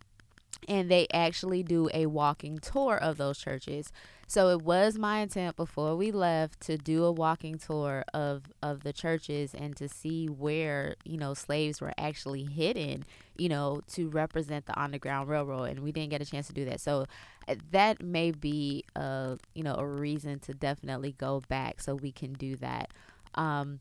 And 0.68 0.90
they 0.90 1.06
actually 1.12 1.62
do 1.62 1.88
a 1.94 2.06
walking 2.06 2.58
tour 2.58 2.96
of 2.96 3.16
those 3.18 3.38
churches. 3.38 3.92
So 4.28 4.48
it 4.48 4.62
was 4.62 4.98
my 4.98 5.20
intent 5.20 5.54
before 5.56 5.94
we 5.94 6.10
left 6.10 6.60
to 6.62 6.76
do 6.76 7.04
a 7.04 7.12
walking 7.12 7.58
tour 7.58 8.04
of 8.12 8.42
of 8.60 8.82
the 8.82 8.92
churches 8.92 9.54
and 9.54 9.76
to 9.76 9.88
see 9.88 10.26
where, 10.26 10.96
you 11.04 11.16
know, 11.16 11.32
slaves 11.34 11.80
were 11.80 11.92
actually 11.96 12.42
hidden, 12.44 13.04
you 13.36 13.48
know, 13.48 13.82
to 13.92 14.08
represent 14.08 14.66
the 14.66 14.78
Underground 14.80 15.28
Railroad 15.28 15.64
and 15.70 15.80
we 15.80 15.92
didn't 15.92 16.10
get 16.10 16.22
a 16.22 16.24
chance 16.24 16.48
to 16.48 16.52
do 16.52 16.64
that. 16.64 16.80
So 16.80 17.06
uh, 17.46 17.54
that 17.70 18.02
may 18.02 18.32
be 18.32 18.84
a, 18.96 19.38
you 19.54 19.62
know, 19.62 19.76
a 19.76 19.86
reason 19.86 20.40
to 20.40 20.54
definitely 20.54 21.12
go 21.12 21.42
back 21.48 21.80
so 21.80 21.94
we 21.94 22.10
can 22.10 22.32
do 22.32 22.56
that. 22.56 22.90
Um 23.36 23.78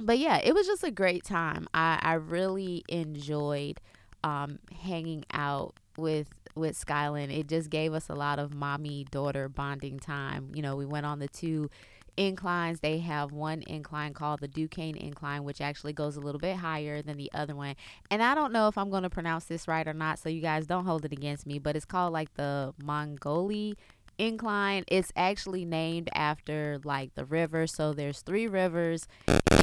but 0.00 0.18
yeah, 0.18 0.38
it 0.42 0.54
was 0.54 0.66
just 0.66 0.84
a 0.84 0.90
great 0.90 1.24
time. 1.24 1.66
I 1.74 1.98
I 2.02 2.14
really 2.14 2.84
enjoyed 2.88 3.80
um 4.24 4.58
hanging 4.82 5.24
out 5.32 5.74
with 5.96 6.28
with 6.54 6.76
Skyland. 6.76 7.32
It 7.32 7.48
just 7.48 7.70
gave 7.70 7.94
us 7.94 8.08
a 8.08 8.14
lot 8.14 8.38
of 8.38 8.54
mommy 8.54 9.06
daughter 9.10 9.48
bonding 9.48 9.98
time. 9.98 10.50
You 10.54 10.62
know, 10.62 10.76
we 10.76 10.86
went 10.86 11.06
on 11.06 11.18
the 11.18 11.28
two 11.28 11.70
inclines. 12.16 12.80
They 12.80 12.98
have 12.98 13.32
one 13.32 13.62
incline 13.66 14.12
called 14.12 14.40
the 14.40 14.48
Duquesne 14.48 14.96
incline, 14.96 15.44
which 15.44 15.60
actually 15.60 15.92
goes 15.92 16.16
a 16.16 16.20
little 16.20 16.38
bit 16.38 16.56
higher 16.56 17.02
than 17.02 17.16
the 17.16 17.30
other 17.34 17.54
one. 17.54 17.74
And 18.10 18.22
I 18.22 18.34
don't 18.34 18.52
know 18.52 18.68
if 18.68 18.76
I'm 18.76 18.90
going 18.90 19.04
to 19.04 19.10
pronounce 19.10 19.46
this 19.46 19.66
right 19.66 19.86
or 19.86 19.94
not, 19.94 20.18
so 20.18 20.28
you 20.28 20.42
guys 20.42 20.66
don't 20.66 20.84
hold 20.84 21.04
it 21.04 21.12
against 21.12 21.46
me, 21.46 21.58
but 21.58 21.76
it's 21.76 21.86
called 21.86 22.12
like 22.12 22.34
the 22.34 22.74
Mongoli 22.82 23.74
incline. 24.18 24.84
It's 24.88 25.12
actually 25.16 25.64
named 25.64 26.10
after 26.14 26.80
like 26.84 27.14
the 27.14 27.24
river. 27.24 27.66
So 27.66 27.92
there's 27.92 28.20
three 28.20 28.46
rivers 28.46 29.08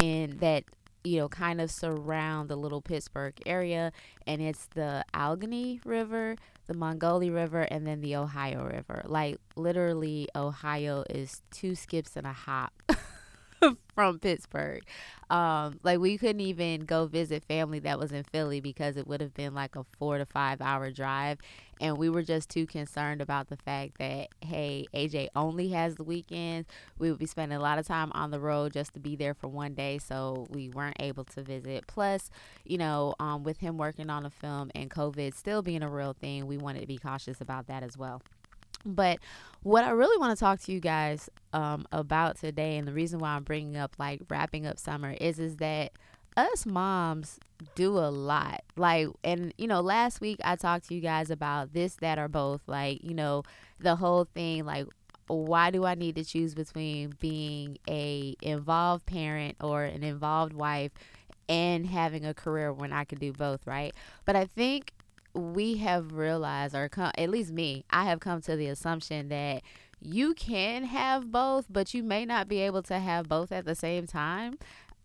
in 0.01 0.37
that 0.37 0.63
you 1.03 1.17
know, 1.17 1.29
kind 1.29 1.61
of 1.61 1.71
surround 1.71 2.49
the 2.49 2.55
little 2.55 2.81
Pittsburgh 2.81 3.33
area. 3.45 3.91
And 4.27 4.41
it's 4.41 4.65
the 4.67 5.05
Allegheny 5.13 5.81
River, 5.85 6.35
the 6.67 6.73
Mongoli 6.73 7.33
River, 7.33 7.61
and 7.61 7.85
then 7.87 8.01
the 8.01 8.15
Ohio 8.15 8.65
River. 8.65 9.03
Like, 9.05 9.39
literally, 9.55 10.27
Ohio 10.35 11.03
is 11.09 11.41
two 11.51 11.75
skips 11.75 12.15
and 12.15 12.27
a 12.27 12.33
hop. 12.33 12.73
from 13.93 14.19
Pittsburgh. 14.19 14.83
Um, 15.29 15.79
like 15.83 15.99
we 15.99 16.17
couldn't 16.17 16.41
even 16.41 16.81
go 16.85 17.05
visit 17.05 17.43
family 17.43 17.79
that 17.79 17.99
was 17.99 18.11
in 18.11 18.23
Philly 18.23 18.61
because 18.61 18.97
it 18.97 19.07
would 19.07 19.21
have 19.21 19.33
been 19.33 19.53
like 19.53 19.75
a 19.75 19.85
four 19.97 20.17
to 20.17 20.25
five 20.25 20.61
hour 20.61 20.89
drive. 20.91 21.37
And 21.81 21.97
we 21.97 22.09
were 22.09 22.23
just 22.23 22.49
too 22.49 22.65
concerned 22.65 23.21
about 23.21 23.47
the 23.47 23.55
fact 23.55 23.99
that, 23.99 24.29
hey, 24.41 24.85
AJ 24.93 25.29
only 25.35 25.69
has 25.69 25.95
the 25.95 26.03
weekends. 26.03 26.67
We 26.97 27.09
would 27.09 27.19
be 27.19 27.25
spending 27.25 27.57
a 27.57 27.61
lot 27.61 27.79
of 27.79 27.87
time 27.87 28.11
on 28.13 28.31
the 28.31 28.39
road 28.39 28.73
just 28.73 28.93
to 28.95 28.99
be 28.99 29.15
there 29.15 29.33
for 29.33 29.47
one 29.47 29.75
day. 29.75 29.97
So 29.97 30.47
we 30.49 30.69
weren't 30.69 30.97
able 30.99 31.23
to 31.25 31.41
visit. 31.41 31.87
Plus, 31.87 32.29
you 32.65 32.77
know, 32.77 33.15
um, 33.19 33.43
with 33.43 33.59
him 33.59 33.77
working 33.77 34.09
on 34.09 34.25
a 34.25 34.29
film 34.29 34.71
and 34.75 34.89
COVID 34.89 35.33
still 35.35 35.61
being 35.61 35.83
a 35.83 35.89
real 35.89 36.13
thing, 36.13 36.47
we 36.47 36.57
wanted 36.57 36.81
to 36.81 36.87
be 36.87 36.97
cautious 36.97 37.39
about 37.39 37.67
that 37.67 37.83
as 37.83 37.97
well. 37.97 38.21
But 38.85 39.19
what 39.63 39.83
I 39.83 39.89
really 39.91 40.17
want 40.17 40.37
to 40.37 40.39
talk 40.39 40.59
to 40.61 40.71
you 40.71 40.79
guys 40.79 41.29
um, 41.53 41.85
about 41.91 42.37
today, 42.37 42.77
and 42.77 42.87
the 42.87 42.93
reason 42.93 43.19
why 43.19 43.31
I'm 43.31 43.43
bringing 43.43 43.77
up 43.77 43.95
like 43.99 44.21
wrapping 44.29 44.65
up 44.65 44.79
summer 44.79 45.15
is 45.19 45.39
is 45.39 45.57
that 45.57 45.91
us 46.37 46.65
moms 46.65 47.39
do 47.75 47.97
a 47.97 48.09
lot. 48.09 48.63
Like, 48.75 49.07
and 49.23 49.53
you 49.57 49.67
know, 49.67 49.81
last 49.81 50.21
week 50.21 50.39
I 50.43 50.55
talked 50.55 50.87
to 50.89 50.95
you 50.95 51.01
guys 51.01 51.29
about 51.29 51.73
this, 51.73 51.95
that, 51.95 52.17
or 52.17 52.27
both. 52.27 52.61
Like, 52.67 53.03
you 53.03 53.13
know, 53.13 53.43
the 53.79 53.95
whole 53.95 54.25
thing. 54.25 54.65
Like, 54.65 54.87
why 55.27 55.69
do 55.71 55.85
I 55.85 55.95
need 55.95 56.15
to 56.15 56.23
choose 56.23 56.55
between 56.55 57.13
being 57.19 57.77
a 57.87 58.35
involved 58.41 59.05
parent 59.05 59.57
or 59.61 59.83
an 59.83 60.03
involved 60.03 60.53
wife? 60.53 60.91
and 61.49 61.87
having 61.87 62.25
a 62.25 62.33
career 62.33 62.71
when 62.71 62.93
I 62.93 63.03
could 63.03 63.19
do 63.19 63.33
both, 63.33 63.65
right? 63.65 63.91
But 64.23 64.35
I 64.35 64.45
think 64.45 64.93
we 65.33 65.77
have 65.77 66.13
realized, 66.13 66.75
or 66.75 66.89
come, 66.89 67.11
at 67.17 67.29
least 67.29 67.51
me, 67.51 67.85
I 67.89 68.05
have 68.05 68.19
come 68.19 68.41
to 68.41 68.55
the 68.55 68.67
assumption 68.67 69.29
that 69.29 69.61
you 70.01 70.33
can 70.33 70.85
have 70.85 71.31
both, 71.31 71.65
but 71.69 71.93
you 71.93 72.03
may 72.03 72.25
not 72.25 72.47
be 72.47 72.59
able 72.59 72.81
to 72.83 72.99
have 72.99 73.27
both 73.27 73.51
at 73.51 73.65
the 73.65 73.75
same 73.75 74.07
time. 74.07 74.57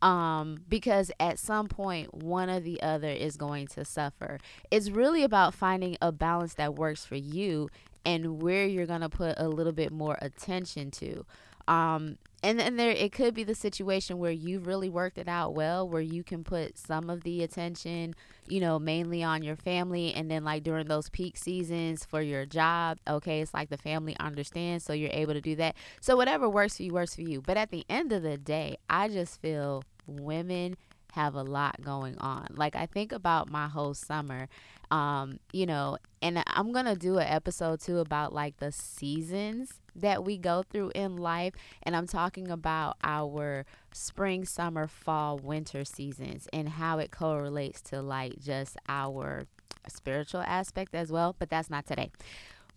Um, 0.02 0.58
because 0.68 1.10
at 1.18 1.38
some 1.38 1.66
point, 1.66 2.12
one 2.12 2.50
or 2.50 2.60
the 2.60 2.82
other 2.82 3.08
is 3.08 3.38
going 3.38 3.68
to 3.68 3.86
suffer. 3.86 4.38
It's 4.70 4.90
really 4.90 5.22
about 5.22 5.54
finding 5.54 5.96
a 6.02 6.12
balance 6.12 6.54
that 6.54 6.74
works 6.74 7.06
for 7.06 7.16
you 7.16 7.70
and 8.04 8.42
where 8.42 8.66
you're 8.66 8.84
going 8.86 9.00
to 9.00 9.08
put 9.08 9.34
a 9.38 9.48
little 9.48 9.72
bit 9.72 9.90
more 9.90 10.18
attention 10.20 10.90
to. 10.90 11.24
Um, 11.66 12.18
and 12.44 12.60
then 12.60 12.76
there 12.76 12.90
it 12.90 13.10
could 13.10 13.32
be 13.32 13.42
the 13.42 13.54
situation 13.54 14.18
where 14.18 14.30
you've 14.30 14.66
really 14.66 14.90
worked 14.90 15.16
it 15.16 15.28
out 15.28 15.54
well 15.54 15.88
where 15.88 16.02
you 16.02 16.22
can 16.22 16.44
put 16.44 16.76
some 16.76 17.08
of 17.08 17.22
the 17.22 17.42
attention 17.42 18.14
you 18.46 18.60
know 18.60 18.78
mainly 18.78 19.22
on 19.22 19.42
your 19.42 19.56
family 19.56 20.12
and 20.12 20.30
then 20.30 20.44
like 20.44 20.62
during 20.62 20.86
those 20.86 21.08
peak 21.08 21.38
seasons 21.38 22.04
for 22.04 22.20
your 22.20 22.44
job 22.44 22.98
okay 23.08 23.40
it's 23.40 23.54
like 23.54 23.70
the 23.70 23.78
family 23.78 24.14
understands 24.20 24.84
so 24.84 24.92
you're 24.92 25.10
able 25.12 25.32
to 25.32 25.40
do 25.40 25.56
that. 25.56 25.74
So 26.02 26.16
whatever 26.16 26.48
works 26.48 26.76
for 26.76 26.82
you 26.82 26.92
works 26.92 27.14
for 27.14 27.22
you. 27.22 27.40
But 27.40 27.56
at 27.56 27.70
the 27.70 27.86
end 27.88 28.12
of 28.12 28.22
the 28.22 28.36
day 28.36 28.76
i 28.90 29.08
just 29.08 29.40
feel 29.40 29.82
women 30.06 30.76
have 31.12 31.34
a 31.34 31.42
lot 31.42 31.80
going 31.80 32.18
on. 32.18 32.48
Like 32.50 32.76
i 32.76 32.84
think 32.84 33.12
about 33.12 33.50
my 33.50 33.68
whole 33.68 33.94
summer 33.94 34.48
um 34.90 35.38
you 35.50 35.64
know 35.64 35.96
and 36.20 36.42
i'm 36.46 36.70
gonna 36.70 36.94
do 36.94 37.16
an 37.16 37.26
episode 37.26 37.80
too 37.80 37.98
about 38.00 38.34
like 38.34 38.58
the 38.58 38.70
seasons 38.70 39.80
that 39.96 40.24
we 40.24 40.38
go 40.38 40.62
through 40.62 40.92
in 40.94 41.16
life. 41.16 41.54
And 41.82 41.96
I'm 41.96 42.06
talking 42.06 42.50
about 42.50 42.96
our 43.02 43.64
spring, 43.92 44.44
summer, 44.44 44.86
fall, 44.86 45.38
winter 45.38 45.84
seasons 45.84 46.48
and 46.52 46.68
how 46.68 46.98
it 46.98 47.10
correlates 47.10 47.80
to 47.82 48.02
like 48.02 48.40
just 48.40 48.76
our 48.88 49.46
spiritual 49.88 50.42
aspect 50.42 50.94
as 50.94 51.10
well. 51.12 51.34
But 51.38 51.50
that's 51.50 51.70
not 51.70 51.86
today. 51.86 52.10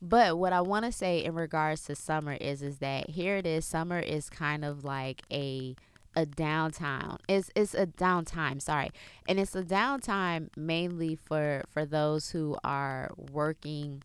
But 0.01 0.38
what 0.38 0.53
I 0.53 0.62
want 0.62 0.86
to 0.86 0.91
say 0.91 1.24
in 1.24 1.33
regards 1.33 1.86
to 1.86 1.95
summer 1.95 2.33
is 2.33 2.62
is 2.62 2.77
that 2.79 3.09
here 3.12 3.38
it 3.38 3.47
is. 3.47 3.65
Summer 3.65 4.00
is 4.00 4.29
kind 4.29 4.63
of 4.63 4.83
like 4.83 5.24
a 5.31 5.75
a 6.15 6.25
downtime. 6.25 7.17
It's 7.27 7.51
it's 7.55 7.74
a 7.74 7.88
downtime, 7.88 8.62
sorry. 8.62 8.89
And 9.27 9.39
it's 9.39 9.55
a 9.55 9.63
downtime 9.63 10.50
mainly 10.55 11.15
for 11.15 11.63
for 11.69 11.86
those 11.86 12.31
who 12.31 12.57
are 12.63 13.12
working 13.31 14.03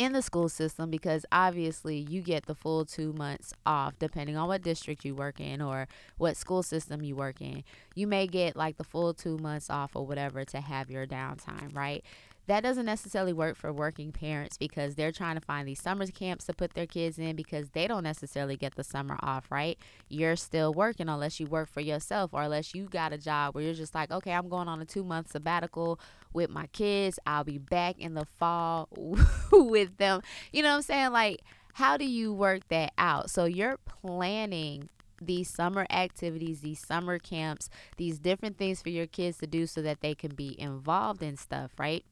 in 0.00 0.14
the 0.14 0.22
school 0.22 0.48
system 0.48 0.90
because 0.90 1.26
obviously 1.30 1.98
you 1.98 2.22
get 2.22 2.46
the 2.46 2.54
full 2.54 2.86
two 2.86 3.12
months 3.12 3.52
off 3.66 3.98
depending 3.98 4.34
on 4.34 4.48
what 4.48 4.62
district 4.62 5.04
you 5.04 5.14
work 5.14 5.38
in 5.38 5.60
or 5.60 5.86
what 6.16 6.38
school 6.38 6.62
system 6.62 7.02
you 7.02 7.14
work 7.14 7.42
in. 7.42 7.62
You 7.94 8.06
may 8.06 8.26
get 8.26 8.56
like 8.56 8.78
the 8.78 8.84
full 8.84 9.12
two 9.12 9.36
months 9.36 9.68
off 9.68 9.94
or 9.94 10.06
whatever 10.06 10.42
to 10.42 10.60
have 10.62 10.90
your 10.90 11.06
downtime, 11.06 11.76
right? 11.76 12.02
That 12.50 12.64
doesn't 12.64 12.86
necessarily 12.86 13.32
work 13.32 13.56
for 13.56 13.72
working 13.72 14.10
parents 14.10 14.56
because 14.56 14.96
they're 14.96 15.12
trying 15.12 15.36
to 15.36 15.40
find 15.40 15.68
these 15.68 15.80
summer 15.80 16.04
camps 16.08 16.46
to 16.46 16.52
put 16.52 16.74
their 16.74 16.84
kids 16.86 17.16
in 17.16 17.36
because 17.36 17.70
they 17.70 17.86
don't 17.86 18.02
necessarily 18.02 18.56
get 18.56 18.74
the 18.74 18.82
summer 18.82 19.16
off, 19.22 19.52
right? 19.52 19.78
You're 20.08 20.34
still 20.34 20.74
working 20.74 21.08
unless 21.08 21.38
you 21.38 21.46
work 21.46 21.68
for 21.68 21.80
yourself 21.80 22.30
or 22.34 22.42
unless 22.42 22.74
you 22.74 22.86
got 22.86 23.12
a 23.12 23.18
job 23.18 23.54
where 23.54 23.62
you're 23.62 23.74
just 23.74 23.94
like, 23.94 24.10
okay, 24.10 24.32
I'm 24.32 24.48
going 24.48 24.66
on 24.66 24.80
a 24.80 24.84
two 24.84 25.04
month 25.04 25.30
sabbatical 25.30 26.00
with 26.32 26.50
my 26.50 26.66
kids. 26.66 27.20
I'll 27.24 27.44
be 27.44 27.58
back 27.58 28.00
in 28.00 28.14
the 28.14 28.26
fall 28.40 28.88
with 29.52 29.96
them. 29.98 30.20
You 30.52 30.64
know 30.64 30.70
what 30.70 30.76
I'm 30.78 30.82
saying? 30.82 31.12
Like, 31.12 31.42
how 31.74 31.96
do 31.96 32.04
you 32.04 32.32
work 32.32 32.66
that 32.66 32.92
out? 32.98 33.30
So 33.30 33.44
you're 33.44 33.78
planning 33.86 34.88
these 35.22 35.48
summer 35.48 35.86
activities, 35.88 36.62
these 36.62 36.84
summer 36.84 37.20
camps, 37.20 37.70
these 37.96 38.18
different 38.18 38.58
things 38.58 38.82
for 38.82 38.88
your 38.88 39.06
kids 39.06 39.38
to 39.38 39.46
do 39.46 39.68
so 39.68 39.82
that 39.82 40.00
they 40.00 40.16
can 40.16 40.34
be 40.34 40.60
involved 40.60 41.22
in 41.22 41.36
stuff, 41.36 41.70
right? 41.78 42.04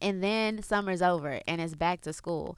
And 0.00 0.22
then 0.22 0.62
summer's 0.62 1.02
over 1.02 1.40
and 1.46 1.60
it's 1.60 1.74
back 1.74 2.00
to 2.02 2.12
school. 2.12 2.56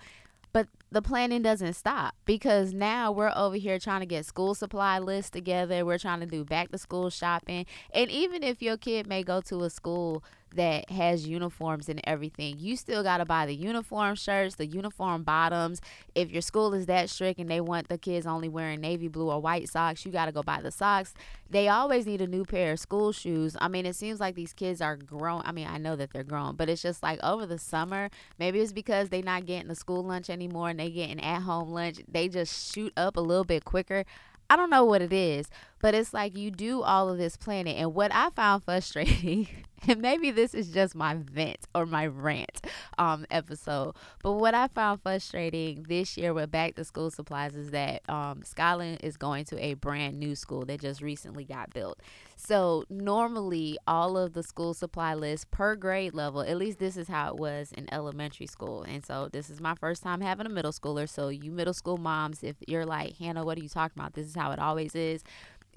But 0.53 0.69
the 0.91 1.01
planning 1.01 1.43
doesn't 1.43 1.73
stop 1.75 2.15
because 2.27 2.75
now 2.75 3.11
we're 3.11 3.33
over 3.35 3.57
here 3.57 3.79
trying 3.79 4.01
to 4.01 4.07
get 4.07 4.27
school 4.27 4.55
supply 4.55 4.99
lists 4.99 5.31
together. 5.31 5.85
We're 5.87 5.99
trying 5.99 6.21
to 6.21 6.27
do 6.27 6.45
back 6.45 6.71
to 6.73 6.79
school 6.79 7.09
shopping. 7.09 7.65
And 7.95 8.11
even 8.11 8.43
if 8.43 8.61
your 8.61 8.77
kid 8.77 9.07
may 9.07 9.23
go 9.23 9.41
to 9.43 9.63
a 9.65 9.71
school 9.71 10.23
that 10.55 10.91
has 10.91 11.27
uniforms 11.27 11.89
and 11.89 12.01
everything, 12.05 12.57
you 12.59 12.77
still 12.77 13.03
got 13.03 13.19
to 13.19 13.25
buy 13.25 13.47
the 13.47 13.55
uniform 13.55 14.15
shirts, 14.15 14.57
the 14.57 14.67
uniform 14.67 15.23
bottoms. 15.23 15.81
If 16.15 16.31
your 16.31 16.43
school 16.43 16.75
is 16.75 16.87
that 16.87 17.11
strict 17.11 17.41
and 17.41 17.51
they 17.51 17.61
want 17.61 17.89
the 17.89 17.99
kids 17.99 18.27
only 18.27 18.49
wearing 18.49 18.81
navy 18.81 19.09
blue 19.09 19.31
or 19.31 19.41
white 19.41 19.69
socks, 19.69 20.05
you 20.05 20.13
got 20.13 20.27
to 20.27 20.33
go 20.33 20.43
buy 20.43 20.61
the 20.61 20.71
socks. 20.71 21.15
They 21.51 21.69
always 21.69 22.07
need 22.07 22.23
a 22.23 22.27
new 22.27 22.45
pair 22.45 22.73
of 22.73 22.81
school 22.81 23.13
shoes. 23.13 23.57
I 23.61 23.69
mean, 23.69 23.85
it 23.85 23.95
seems 23.97 24.21
like 24.21 24.35
these 24.35 24.55
kids 24.55 24.81
are 24.81 24.97
grown. 24.97 25.43
I 25.45 25.53
mean, 25.53 25.67
I 25.67 25.79
know 25.79 25.97
that 25.97 26.13
they're 26.13 26.25
grown, 26.25 26.57
but 26.57 26.69
it's 26.69 26.83
just 26.83 27.03
like 27.03 27.23
over 27.23 27.45
the 27.45 27.59
summer, 27.59 28.09
maybe 28.39 28.61
it's 28.61 28.73
because 28.73 29.09
they're 29.09 29.23
not 29.23 29.47
getting 29.47 29.69
the 29.69 29.75
school 29.75 30.03
lunch 30.03 30.31
anymore 30.31 30.71
and 30.71 30.81
they 30.81 30.91
getting 30.91 31.21
at 31.21 31.43
home 31.43 31.71
lunch. 31.71 32.01
They 32.09 32.29
just 32.29 32.73
shoot 32.73 32.93
up 32.97 33.17
a 33.17 33.21
little 33.21 33.45
bit 33.45 33.65
quicker. 33.65 34.05
I 34.53 34.57
don't 34.57 34.69
know 34.69 34.85
what 34.85 35.01
it 35.01 35.15
is, 35.15 35.49
but 35.81 35.95
it's 35.95 36.13
like 36.13 36.37
you 36.37 36.51
do 36.51 36.83
all 36.83 37.09
of 37.09 37.17
this 37.17 37.39
planning. 37.39 37.75
And 37.75 37.95
what 37.95 38.13
I 38.13 38.29
found 38.29 38.65
frustrating 38.67 39.49
and 39.89 40.03
maybe 40.03 40.31
this 40.31 40.53
is 40.53 40.69
just 40.69 40.95
my 40.95 41.15
vent 41.15 41.67
or 41.75 41.87
my 41.87 42.07
rant 42.07 42.67
um, 42.99 43.25
episode. 43.31 43.95
But 44.23 44.33
what 44.33 44.55
I 44.55 44.69
found 44.69 45.03
frustrating 45.03 45.85
this 45.89 46.19
year 46.19 46.35
with 46.35 46.51
back 46.51 46.75
to 46.75 46.85
school 46.85 47.11
supplies 47.11 47.57
is 47.57 47.71
that 47.71 48.09
um, 48.11 48.43
Skyland 48.45 49.01
is 49.03 49.17
going 49.17 49.47
to 49.47 49.59
a 49.59 49.75
brand 49.75 50.21
new 50.21 50.37
school 50.37 50.67
that 50.67 50.81
just 50.81 51.01
recently 51.01 51.45
got 51.45 51.73
built. 51.73 51.99
So 52.45 52.85
normally 52.91 53.79
all 53.87 54.17
of 54.17 54.33
the 54.33 54.43
school 54.43 54.75
supply 54.75 55.15
lists 55.15 55.47
per 55.51 55.77
grade 55.77 56.13
level, 56.13 56.41
at 56.41 56.57
least 56.57 56.81
this 56.81 56.97
is 56.97 57.07
how 57.07 57.29
it 57.29 57.37
was 57.37 57.71
in 57.71 57.93
elementary 57.95 58.49
school. 58.49 58.83
And 58.83 59.05
so 59.07 59.29
this 59.31 59.49
is 59.49 59.61
my 59.61 59.77
first 59.77 60.03
time 60.03 60.21
having 60.21 60.47
a 60.47 60.49
middle 60.49 60.73
schooler. 60.73 61.09
So 61.09 61.29
you 61.29 61.53
middle 61.53 61.73
school 61.73 61.99
moms, 61.99 62.43
if 62.43 62.57
you're 62.67 62.85
like, 62.85 63.17
Hannah, 63.17 63.45
what 63.45 63.59
are 63.59 63.63
you 63.63 63.69
talking 63.69 63.95
about? 63.97 64.15
This 64.15 64.27
is 64.27 64.35
how 64.35 64.51
it 64.51 64.59
always 64.59 64.95
is 64.97 65.23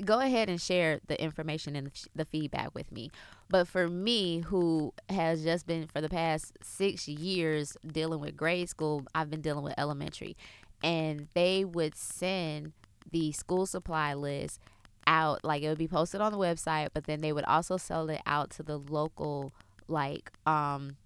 go 0.03 0.19
ahead 0.19 0.49
and 0.49 0.59
share 0.59 0.99
the 1.07 1.21
information 1.23 1.73
and 1.73 1.89
the 2.13 2.25
feedback 2.25 2.75
with 2.75 2.91
me. 2.91 3.09
But 3.49 3.65
for 3.65 3.87
me, 3.87 4.39
who 4.39 4.93
has 5.07 5.41
just 5.41 5.67
been 5.67 5.87
for 5.87 6.01
the 6.01 6.09
past 6.09 6.51
six 6.61 7.07
years 7.07 7.77
dealing 7.87 8.19
with 8.19 8.35
grade 8.35 8.67
school, 8.67 9.05
I've 9.15 9.29
been 9.29 9.39
dealing 9.39 9.63
with 9.63 9.75
elementary. 9.77 10.35
And 10.83 11.29
they 11.33 11.63
would 11.63 11.95
send 11.95 12.73
the 13.09 13.31
school 13.31 13.65
supply 13.65 14.13
list 14.13 14.59
out, 15.07 15.43
like 15.43 15.63
it 15.63 15.69
would 15.69 15.77
be 15.77 15.87
posted 15.87 16.21
on 16.21 16.31
the 16.31 16.37
website, 16.37 16.89
but 16.93 17.05
then 17.05 17.21
they 17.21 17.31
would 17.31 17.45
also 17.45 17.77
sell 17.77 18.09
it 18.09 18.21
out 18.25 18.49
to 18.51 18.63
the 18.63 18.77
local, 18.77 19.53
like, 19.87 20.31
um, 20.45 20.97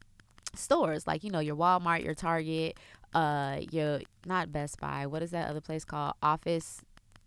stores 0.56 1.06
like 1.06 1.24
you 1.24 1.30
know 1.30 1.40
your 1.40 1.56
walmart 1.56 2.04
your 2.04 2.16
target 2.16 2.76
uh 3.14 3.60
your 3.70 4.00
not 4.26 4.52
best 4.52 4.80
buy 4.80 5.06
what 5.06 5.22
is 5.22 5.30
that 5.30 5.48
other 5.48 5.62
place 5.62 5.86
called 5.86 6.14
office 6.24 6.82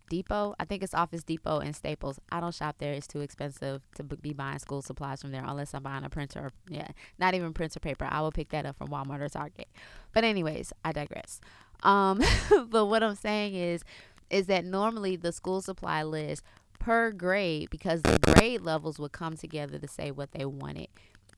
Depot. 0.09 0.53
I 0.59 0.65
think 0.65 0.83
it's 0.83 0.93
Office 0.93 1.23
Depot 1.23 1.59
and 1.59 1.75
Staples. 1.75 2.19
I 2.31 2.39
don't 2.39 2.53
shop 2.53 2.75
there. 2.77 2.93
It's 2.93 3.07
too 3.07 3.21
expensive 3.21 3.81
to 3.95 4.03
be 4.03 4.31
buying 4.31 4.59
school 4.59 4.83
supplies 4.83 5.21
from 5.21 5.31
there 5.31 5.43
unless 5.43 5.73
I'm 5.73 5.81
buying 5.81 6.03
a 6.03 6.09
printer. 6.09 6.39
or, 6.39 6.51
Yeah, 6.69 6.89
not 7.17 7.33
even 7.33 7.51
printer 7.51 7.79
paper. 7.79 8.07
I 8.07 8.21
will 8.21 8.31
pick 8.31 8.49
that 8.49 8.65
up 8.65 8.77
from 8.77 8.89
Walmart 8.89 9.21
or 9.21 9.29
Target. 9.29 9.67
But 10.13 10.23
anyways, 10.23 10.71
I 10.85 10.91
digress. 10.91 11.41
Um, 11.81 12.21
but 12.67 12.85
what 12.85 13.01
I'm 13.01 13.15
saying 13.15 13.55
is, 13.55 13.83
is 14.29 14.45
that 14.47 14.65
normally 14.65 15.15
the 15.15 15.31
school 15.31 15.61
supply 15.61 16.03
list 16.03 16.43
per 16.83 17.11
grade 17.11 17.69
because 17.69 18.01
the 18.01 18.19
grade 18.19 18.61
levels 18.61 18.99
would 18.99 19.13
come 19.13 19.37
together 19.37 19.79
to 19.79 19.87
say 19.87 20.11
what 20.11 20.31
they 20.33 20.45
wanted 20.45 20.89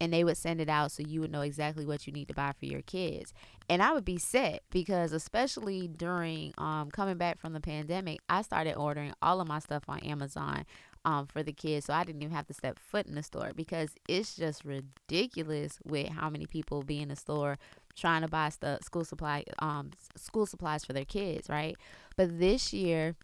and 0.02 0.12
they 0.12 0.24
would 0.24 0.38
send 0.38 0.60
it 0.60 0.68
out 0.68 0.92
so 0.92 1.04
you 1.04 1.22
would 1.22 1.32
know 1.32 1.42
exactly 1.42 1.86
what 1.86 2.08
you 2.08 2.12
need 2.12 2.28
to 2.28 2.34
buy 2.34 2.52
for 2.60 2.66
your 2.66 2.82
kids. 2.82 3.32
And 3.70 3.82
I 3.82 3.94
would 3.94 4.04
be 4.04 4.18
set 4.18 4.64
because 4.72 5.12
especially 5.12 5.88
during 5.88 6.54
um, 6.58 6.90
coming 6.92 7.18
back 7.18 7.40
from 7.40 7.54
the 7.54 7.60
pandemic, 7.60 8.20
I 8.28 8.42
started 8.42 8.76
ordering 8.76 9.14
all 9.22 9.40
of 9.40 9.48
my 9.48 9.60
stuff 9.60 9.84
on 9.88 10.00
Amazon 10.00 10.66
um, 11.06 11.28
for 11.28 11.44
the 11.44 11.54
kids, 11.54 11.86
so 11.86 11.94
I 11.94 12.04
didn't 12.04 12.24
even 12.24 12.36
have 12.36 12.48
to 12.48 12.54
step 12.54 12.80
foot 12.80 13.06
in 13.06 13.14
the 13.14 13.22
store 13.22 13.52
because 13.56 13.92
it's 14.10 14.36
just 14.36 14.66
ridiculous 14.66 15.78
with 15.86 16.10
how 16.10 16.32
many 16.32 16.48
people 16.48 16.82
be 16.82 17.00
in 17.00 17.10
the 17.10 17.16
store 17.16 17.60
trying 17.96 18.24
to 18.24 18.28
buy 18.28 18.50
stuff, 18.50 18.84
school 18.84 19.06
supply, 19.06 19.44
um, 19.60 19.92
school 20.18 20.48
supplies 20.48 20.84
for 20.84 20.94
their 20.94 21.06
kids, 21.06 21.48
right? 21.48 21.78
But 22.18 22.40
this 22.40 22.74
year 22.74 23.16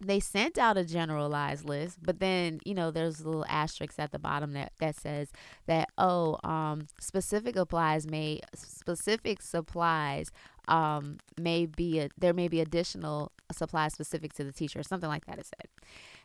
they 0.00 0.20
sent 0.20 0.58
out 0.58 0.76
a 0.76 0.84
generalized 0.84 1.64
list, 1.64 1.98
but 2.02 2.20
then 2.20 2.60
you 2.64 2.74
know 2.74 2.90
there's 2.90 3.20
a 3.20 3.26
little 3.26 3.46
asterisk 3.48 3.98
at 3.98 4.12
the 4.12 4.18
bottom 4.18 4.52
that 4.52 4.72
that 4.78 4.96
says 4.96 5.30
that 5.66 5.88
oh 5.98 6.38
um 6.44 6.86
specific 7.00 7.56
applies 7.56 8.06
may 8.06 8.40
specific 8.54 9.42
supplies 9.42 10.30
um 10.68 11.18
may 11.38 11.66
be 11.66 12.00
a, 12.00 12.08
there 12.18 12.34
may 12.34 12.48
be 12.48 12.60
additional 12.60 13.32
supplies 13.52 13.92
specific 13.92 14.32
to 14.32 14.44
the 14.44 14.52
teacher 14.52 14.80
or 14.80 14.82
something 14.82 15.08
like 15.08 15.26
that 15.26 15.38
it 15.38 15.46
said. 15.46 15.68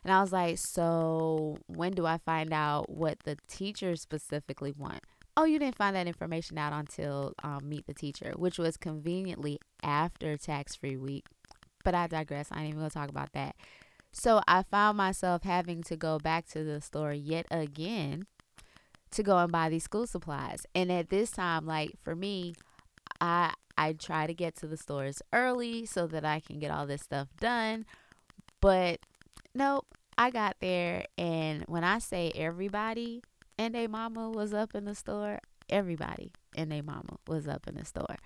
And 0.04 0.12
i 0.12 0.20
was 0.20 0.32
like 0.32 0.58
so 0.58 1.58
when 1.66 1.92
do 1.92 2.06
i 2.06 2.18
find 2.18 2.52
out 2.52 2.90
what 2.90 3.20
the 3.20 3.36
teachers 3.48 4.00
specifically 4.00 4.72
want? 4.72 5.00
Oh 5.36 5.44
you 5.44 5.58
didn't 5.58 5.76
find 5.76 5.94
that 5.96 6.08
information 6.08 6.58
out 6.58 6.72
until 6.72 7.34
um, 7.42 7.68
meet 7.68 7.86
the 7.86 7.94
teacher 7.94 8.32
which 8.36 8.58
was 8.58 8.76
conveniently 8.76 9.58
after 9.82 10.36
tax 10.36 10.74
free 10.74 10.96
week 10.96 11.24
but 11.84 11.94
I 11.94 12.06
digress. 12.06 12.48
I 12.50 12.60
ain't 12.60 12.68
even 12.68 12.80
gonna 12.80 12.90
talk 12.90 13.08
about 13.08 13.32
that. 13.32 13.56
So 14.12 14.40
I 14.48 14.62
found 14.64 14.96
myself 14.96 15.44
having 15.44 15.82
to 15.84 15.96
go 15.96 16.18
back 16.18 16.46
to 16.48 16.64
the 16.64 16.80
store 16.80 17.12
yet 17.12 17.46
again 17.50 18.26
to 19.12 19.22
go 19.22 19.38
and 19.38 19.52
buy 19.52 19.68
these 19.68 19.84
school 19.84 20.06
supplies. 20.06 20.66
And 20.74 20.90
at 20.90 21.10
this 21.10 21.30
time, 21.30 21.66
like 21.66 21.92
for 22.02 22.14
me, 22.14 22.54
I 23.20 23.54
I 23.76 23.92
try 23.94 24.26
to 24.26 24.34
get 24.34 24.56
to 24.56 24.66
the 24.66 24.76
stores 24.76 25.22
early 25.32 25.86
so 25.86 26.06
that 26.08 26.24
I 26.24 26.40
can 26.40 26.58
get 26.58 26.70
all 26.70 26.86
this 26.86 27.02
stuff 27.02 27.28
done. 27.40 27.86
But 28.60 29.00
nope, 29.54 29.86
I 30.18 30.30
got 30.30 30.56
there 30.60 31.06
and 31.16 31.64
when 31.66 31.84
I 31.84 31.98
say 31.98 32.30
everybody 32.34 33.22
and 33.58 33.74
a 33.74 33.86
mama 33.86 34.28
was 34.30 34.52
up 34.52 34.74
in 34.74 34.84
the 34.84 34.94
store, 34.94 35.38
everybody 35.68 36.32
and 36.54 36.72
a 36.72 36.82
mama 36.82 37.18
was 37.26 37.48
up 37.48 37.66
in 37.66 37.76
the 37.76 37.84
store. 37.84 38.16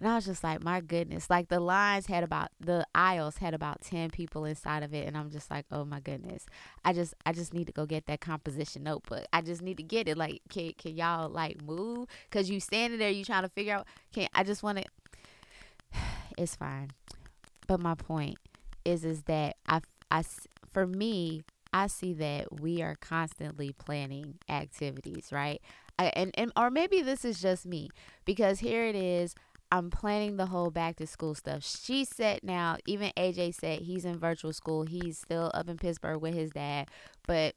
And 0.00 0.08
I 0.08 0.16
was 0.16 0.26
just 0.26 0.42
like, 0.42 0.62
my 0.62 0.80
goodness. 0.80 1.30
Like 1.30 1.48
the 1.48 1.60
lines 1.60 2.06
had 2.06 2.24
about 2.24 2.50
the 2.60 2.86
aisles 2.94 3.38
had 3.38 3.54
about 3.54 3.80
10 3.80 4.10
people 4.10 4.44
inside 4.44 4.82
of 4.82 4.92
it. 4.92 5.06
And 5.06 5.16
I'm 5.16 5.30
just 5.30 5.50
like, 5.50 5.66
oh 5.70 5.84
my 5.84 6.00
goodness. 6.00 6.46
I 6.84 6.92
just 6.92 7.14
I 7.24 7.32
just 7.32 7.54
need 7.54 7.66
to 7.66 7.72
go 7.72 7.86
get 7.86 8.06
that 8.06 8.20
composition 8.20 8.82
notebook. 8.82 9.24
I 9.32 9.40
just 9.40 9.62
need 9.62 9.76
to 9.76 9.82
get 9.82 10.08
it. 10.08 10.16
Like, 10.16 10.42
can 10.50 10.72
can 10.72 10.96
y'all 10.96 11.28
like 11.28 11.62
move? 11.62 12.08
Cause 12.30 12.50
you 12.50 12.60
standing 12.60 12.98
there, 12.98 13.10
you 13.10 13.24
trying 13.24 13.44
to 13.44 13.48
figure 13.48 13.74
out 13.74 13.86
can 14.12 14.28
I 14.34 14.44
just 14.44 14.62
wanna 14.62 14.84
it's 16.38 16.56
fine. 16.56 16.90
But 17.66 17.80
my 17.80 17.94
point 17.94 18.38
is 18.84 19.04
is 19.04 19.22
that 19.22 19.56
I 19.66 19.80
I 20.10 20.24
for 20.72 20.86
me, 20.86 21.44
I 21.72 21.86
see 21.86 22.12
that 22.14 22.60
we 22.60 22.82
are 22.82 22.96
constantly 23.00 23.72
planning 23.72 24.38
activities, 24.48 25.30
right? 25.32 25.60
I, 25.98 26.06
and, 26.16 26.32
and 26.34 26.52
or 26.56 26.70
maybe 26.70 27.02
this 27.02 27.24
is 27.24 27.40
just 27.40 27.66
me 27.66 27.90
because 28.24 28.58
here 28.58 28.84
it 28.84 28.96
is 28.96 29.34
I'm 29.74 29.90
planning 29.90 30.36
the 30.36 30.46
whole 30.46 30.70
back 30.70 30.96
to 30.96 31.06
school 31.06 31.34
stuff. 31.34 31.64
She 31.64 32.04
said 32.04 32.40
now, 32.44 32.76
even 32.86 33.10
AJ 33.16 33.54
said 33.56 33.80
he's 33.80 34.04
in 34.04 34.18
virtual 34.18 34.52
school. 34.52 34.84
He's 34.84 35.18
still 35.18 35.50
up 35.52 35.68
in 35.68 35.78
Pittsburgh 35.78 36.20
with 36.22 36.34
his 36.34 36.50
dad, 36.50 36.88
but 37.26 37.54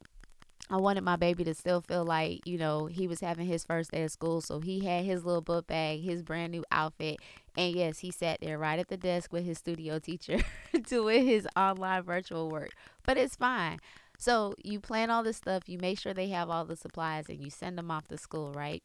I 0.70 0.76
wanted 0.76 1.04
my 1.04 1.16
baby 1.16 1.44
to 1.44 1.54
still 1.54 1.80
feel 1.80 2.04
like, 2.04 2.46
you 2.46 2.58
know, 2.58 2.86
he 2.86 3.06
was 3.06 3.20
having 3.20 3.46
his 3.46 3.64
first 3.64 3.92
day 3.92 4.02
of 4.02 4.10
school. 4.10 4.40
So 4.40 4.60
he 4.60 4.84
had 4.84 5.04
his 5.04 5.24
little 5.24 5.42
book 5.42 5.68
bag, 5.68 6.00
his 6.02 6.22
brand 6.22 6.52
new 6.52 6.64
outfit. 6.72 7.18
And 7.56 7.74
yes, 7.74 8.00
he 8.00 8.10
sat 8.10 8.40
there 8.42 8.58
right 8.58 8.78
at 8.78 8.88
the 8.88 8.96
desk 8.96 9.32
with 9.32 9.44
his 9.44 9.58
studio 9.58 9.98
teacher 9.98 10.40
doing 10.88 11.26
his 11.26 11.48
online 11.56 12.02
virtual 12.02 12.50
work. 12.50 12.72
But 13.04 13.16
it's 13.16 13.36
fine. 13.36 13.78
So 14.18 14.54
you 14.62 14.80
plan 14.80 15.10
all 15.10 15.22
this 15.22 15.36
stuff, 15.38 15.64
you 15.68 15.78
make 15.78 15.98
sure 16.00 16.14
they 16.14 16.28
have 16.30 16.50
all 16.50 16.64
the 16.64 16.76
supplies, 16.76 17.28
and 17.28 17.40
you 17.40 17.50
send 17.50 17.78
them 17.78 17.90
off 17.90 18.08
to 18.08 18.18
school, 18.18 18.52
right? 18.52 18.82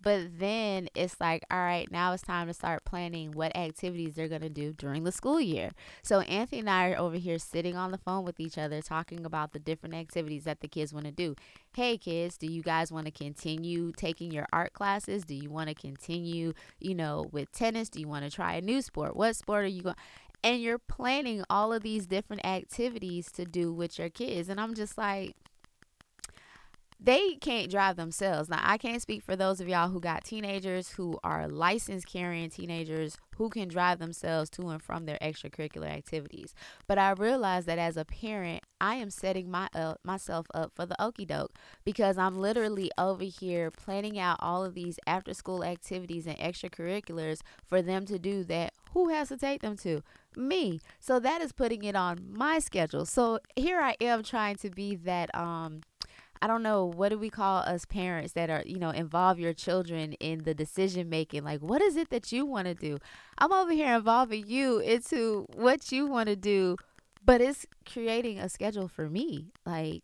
But 0.00 0.38
then 0.38 0.88
it's 0.94 1.16
like, 1.20 1.44
all 1.50 1.58
right, 1.58 1.90
now 1.90 2.12
it's 2.12 2.22
time 2.22 2.46
to 2.46 2.54
start 2.54 2.84
planning 2.84 3.32
what 3.32 3.56
activities 3.56 4.14
they're 4.14 4.28
going 4.28 4.42
to 4.42 4.48
do 4.48 4.72
during 4.72 5.04
the 5.04 5.12
school 5.12 5.40
year. 5.40 5.70
So 6.02 6.20
Anthony 6.20 6.60
and 6.60 6.70
I 6.70 6.90
are 6.90 6.98
over 6.98 7.16
here 7.16 7.38
sitting 7.38 7.76
on 7.76 7.90
the 7.90 7.98
phone 7.98 8.24
with 8.24 8.38
each 8.38 8.58
other 8.58 8.80
talking 8.80 9.24
about 9.24 9.52
the 9.52 9.58
different 9.58 9.96
activities 9.96 10.44
that 10.44 10.60
the 10.60 10.68
kids 10.68 10.94
want 10.94 11.06
to 11.06 11.12
do. 11.12 11.34
Hey, 11.74 11.98
kids, 11.98 12.38
do 12.38 12.46
you 12.46 12.62
guys 12.62 12.92
want 12.92 13.06
to 13.06 13.12
continue 13.12 13.92
taking 13.96 14.30
your 14.30 14.46
art 14.52 14.72
classes? 14.72 15.24
Do 15.24 15.34
you 15.34 15.50
want 15.50 15.68
to 15.68 15.74
continue, 15.74 16.52
you 16.78 16.94
know, 16.94 17.26
with 17.32 17.50
tennis? 17.50 17.88
Do 17.88 18.00
you 18.00 18.08
want 18.08 18.24
to 18.24 18.30
try 18.30 18.54
a 18.54 18.60
new 18.60 18.82
sport? 18.82 19.16
What 19.16 19.34
sport 19.34 19.64
are 19.64 19.68
you 19.68 19.82
going? 19.82 19.96
And 20.44 20.62
you're 20.62 20.78
planning 20.78 21.44
all 21.50 21.72
of 21.72 21.82
these 21.82 22.06
different 22.06 22.46
activities 22.46 23.32
to 23.32 23.44
do 23.44 23.72
with 23.72 23.98
your 23.98 24.08
kids. 24.08 24.48
And 24.48 24.60
I'm 24.60 24.74
just 24.74 24.96
like, 24.96 25.34
they 27.00 27.34
can't 27.36 27.70
drive 27.70 27.96
themselves. 27.96 28.48
Now, 28.48 28.60
I 28.62 28.76
can't 28.76 29.00
speak 29.00 29.22
for 29.22 29.36
those 29.36 29.60
of 29.60 29.68
y'all 29.68 29.88
who 29.88 30.00
got 30.00 30.24
teenagers 30.24 30.90
who 30.90 31.18
are 31.22 31.46
licensed 31.46 32.08
carrying 32.08 32.50
teenagers 32.50 33.16
who 33.36 33.48
can 33.50 33.68
drive 33.68 34.00
themselves 34.00 34.50
to 34.50 34.68
and 34.68 34.82
from 34.82 35.06
their 35.06 35.18
extracurricular 35.22 35.88
activities. 35.88 36.54
But 36.88 36.98
I 36.98 37.12
realize 37.12 37.66
that 37.66 37.78
as 37.78 37.96
a 37.96 38.04
parent, 38.04 38.64
I 38.80 38.96
am 38.96 39.10
setting 39.10 39.48
my 39.48 39.68
uh, 39.74 39.94
myself 40.02 40.46
up 40.54 40.72
for 40.74 40.86
the 40.86 41.00
okey 41.00 41.24
doke 41.24 41.54
because 41.84 42.18
I'm 42.18 42.36
literally 42.36 42.90
over 42.98 43.24
here 43.24 43.70
planning 43.70 44.18
out 44.18 44.38
all 44.40 44.64
of 44.64 44.74
these 44.74 44.98
after 45.06 45.34
school 45.34 45.62
activities 45.62 46.26
and 46.26 46.38
extracurriculars 46.38 47.40
for 47.64 47.80
them 47.80 48.06
to 48.06 48.18
do 48.18 48.42
that 48.44 48.72
who 48.92 49.08
has 49.10 49.28
to 49.28 49.36
take 49.36 49.60
them 49.60 49.76
to? 49.78 50.02
Me. 50.36 50.80
So 51.00 51.20
that 51.20 51.40
is 51.40 51.52
putting 51.52 51.84
it 51.84 51.94
on 51.94 52.18
my 52.30 52.58
schedule. 52.58 53.06
So 53.06 53.38
here 53.56 53.80
I 53.80 53.96
am 54.00 54.22
trying 54.22 54.56
to 54.56 54.70
be 54.70 54.96
that 54.96 55.34
um 55.34 55.82
I 56.40 56.46
don't 56.46 56.62
know 56.62 56.84
what 56.84 57.08
do 57.10 57.18
we 57.18 57.30
call 57.30 57.58
us 57.62 57.84
parents 57.84 58.32
that 58.34 58.50
are 58.50 58.62
you 58.64 58.78
know 58.78 58.90
involve 58.90 59.38
your 59.38 59.52
children 59.52 60.12
in 60.14 60.44
the 60.44 60.54
decision 60.54 61.08
making? 61.08 61.44
Like 61.44 61.60
what 61.60 61.82
is 61.82 61.96
it 61.96 62.10
that 62.10 62.32
you 62.32 62.46
want 62.46 62.66
to 62.66 62.74
do? 62.74 62.98
I'm 63.38 63.52
over 63.52 63.72
here 63.72 63.94
involving 63.94 64.46
you 64.46 64.78
into 64.78 65.46
what 65.54 65.92
you 65.92 66.06
want 66.06 66.28
to 66.28 66.36
do 66.36 66.76
but 67.24 67.42
it's 67.42 67.66
creating 67.84 68.38
a 68.38 68.48
schedule 68.48 68.88
for 68.88 69.08
me. 69.08 69.52
Like 69.66 70.02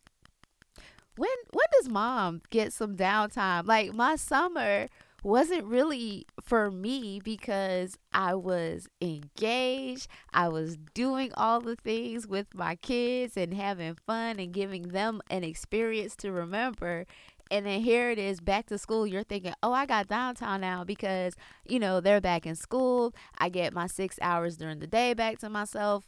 when 1.17 1.29
when 1.51 1.65
does 1.73 1.89
mom 1.89 2.41
get 2.49 2.73
some 2.73 2.95
downtime? 2.95 3.65
Like 3.65 3.93
my 3.93 4.15
summer 4.15 4.87
wasn't 5.25 5.65
really 5.65 6.27
for 6.39 6.69
me 6.69 7.19
because 7.19 7.97
I 8.13 8.35
was 8.35 8.87
engaged. 9.01 10.07
I 10.31 10.49
was 10.49 10.77
doing 10.93 11.31
all 11.35 11.59
the 11.59 11.75
things 11.75 12.27
with 12.27 12.53
my 12.53 12.75
kids 12.75 13.35
and 13.35 13.51
having 13.51 13.97
fun 14.05 14.39
and 14.39 14.53
giving 14.53 14.89
them 14.89 15.21
an 15.31 15.43
experience 15.43 16.15
to 16.17 16.31
remember. 16.31 17.07
And 17.49 17.65
then 17.65 17.81
here 17.81 18.11
it 18.11 18.19
is 18.19 18.39
back 18.39 18.67
to 18.67 18.77
school. 18.77 19.07
You're 19.07 19.23
thinking, 19.23 19.53
oh, 19.63 19.73
I 19.73 19.87
got 19.87 20.07
downtown 20.07 20.61
now 20.61 20.83
because, 20.83 21.33
you 21.67 21.79
know, 21.79 21.99
they're 22.01 22.21
back 22.21 22.45
in 22.45 22.55
school. 22.55 23.15
I 23.39 23.49
get 23.49 23.73
my 23.73 23.87
six 23.87 24.19
hours 24.21 24.57
during 24.57 24.77
the 24.77 24.87
day 24.87 25.15
back 25.15 25.39
to 25.39 25.49
myself. 25.49 26.05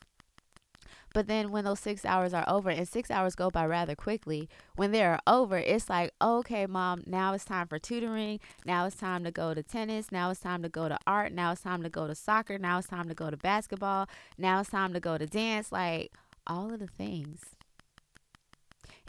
But 1.17 1.25
then 1.25 1.49
when 1.49 1.63
those 1.63 1.79
six 1.79 2.05
hours 2.05 2.31
are 2.31 2.47
over, 2.47 2.69
and 2.69 2.87
six 2.87 3.09
hours 3.09 3.33
go 3.33 3.49
by 3.49 3.65
rather 3.65 3.95
quickly, 3.95 4.47
when 4.75 4.91
they're 4.91 5.19
over, 5.25 5.57
it's 5.57 5.89
like, 5.89 6.11
okay, 6.21 6.67
mom, 6.67 7.01
now 7.07 7.33
it's 7.33 7.43
time 7.43 7.65
for 7.65 7.79
tutoring. 7.79 8.39
Now 8.67 8.85
it's 8.85 8.97
time 8.97 9.23
to 9.23 9.31
go 9.31 9.55
to 9.55 9.63
tennis. 9.63 10.11
Now 10.11 10.29
it's 10.29 10.41
time 10.41 10.61
to 10.61 10.69
go 10.69 10.87
to 10.87 10.99
art. 11.07 11.31
Now 11.31 11.53
it's 11.53 11.61
time 11.61 11.81
to 11.81 11.89
go 11.89 12.05
to 12.05 12.13
soccer. 12.13 12.59
Now 12.59 12.77
it's 12.77 12.87
time 12.87 13.09
to 13.09 13.15
go 13.15 13.31
to 13.31 13.35
basketball. 13.35 14.07
Now 14.37 14.59
it's 14.59 14.69
time 14.69 14.93
to 14.93 14.99
go 14.99 15.17
to 15.17 15.25
dance. 15.25 15.71
Like 15.71 16.11
all 16.45 16.71
of 16.71 16.77
the 16.77 16.85
things. 16.85 17.41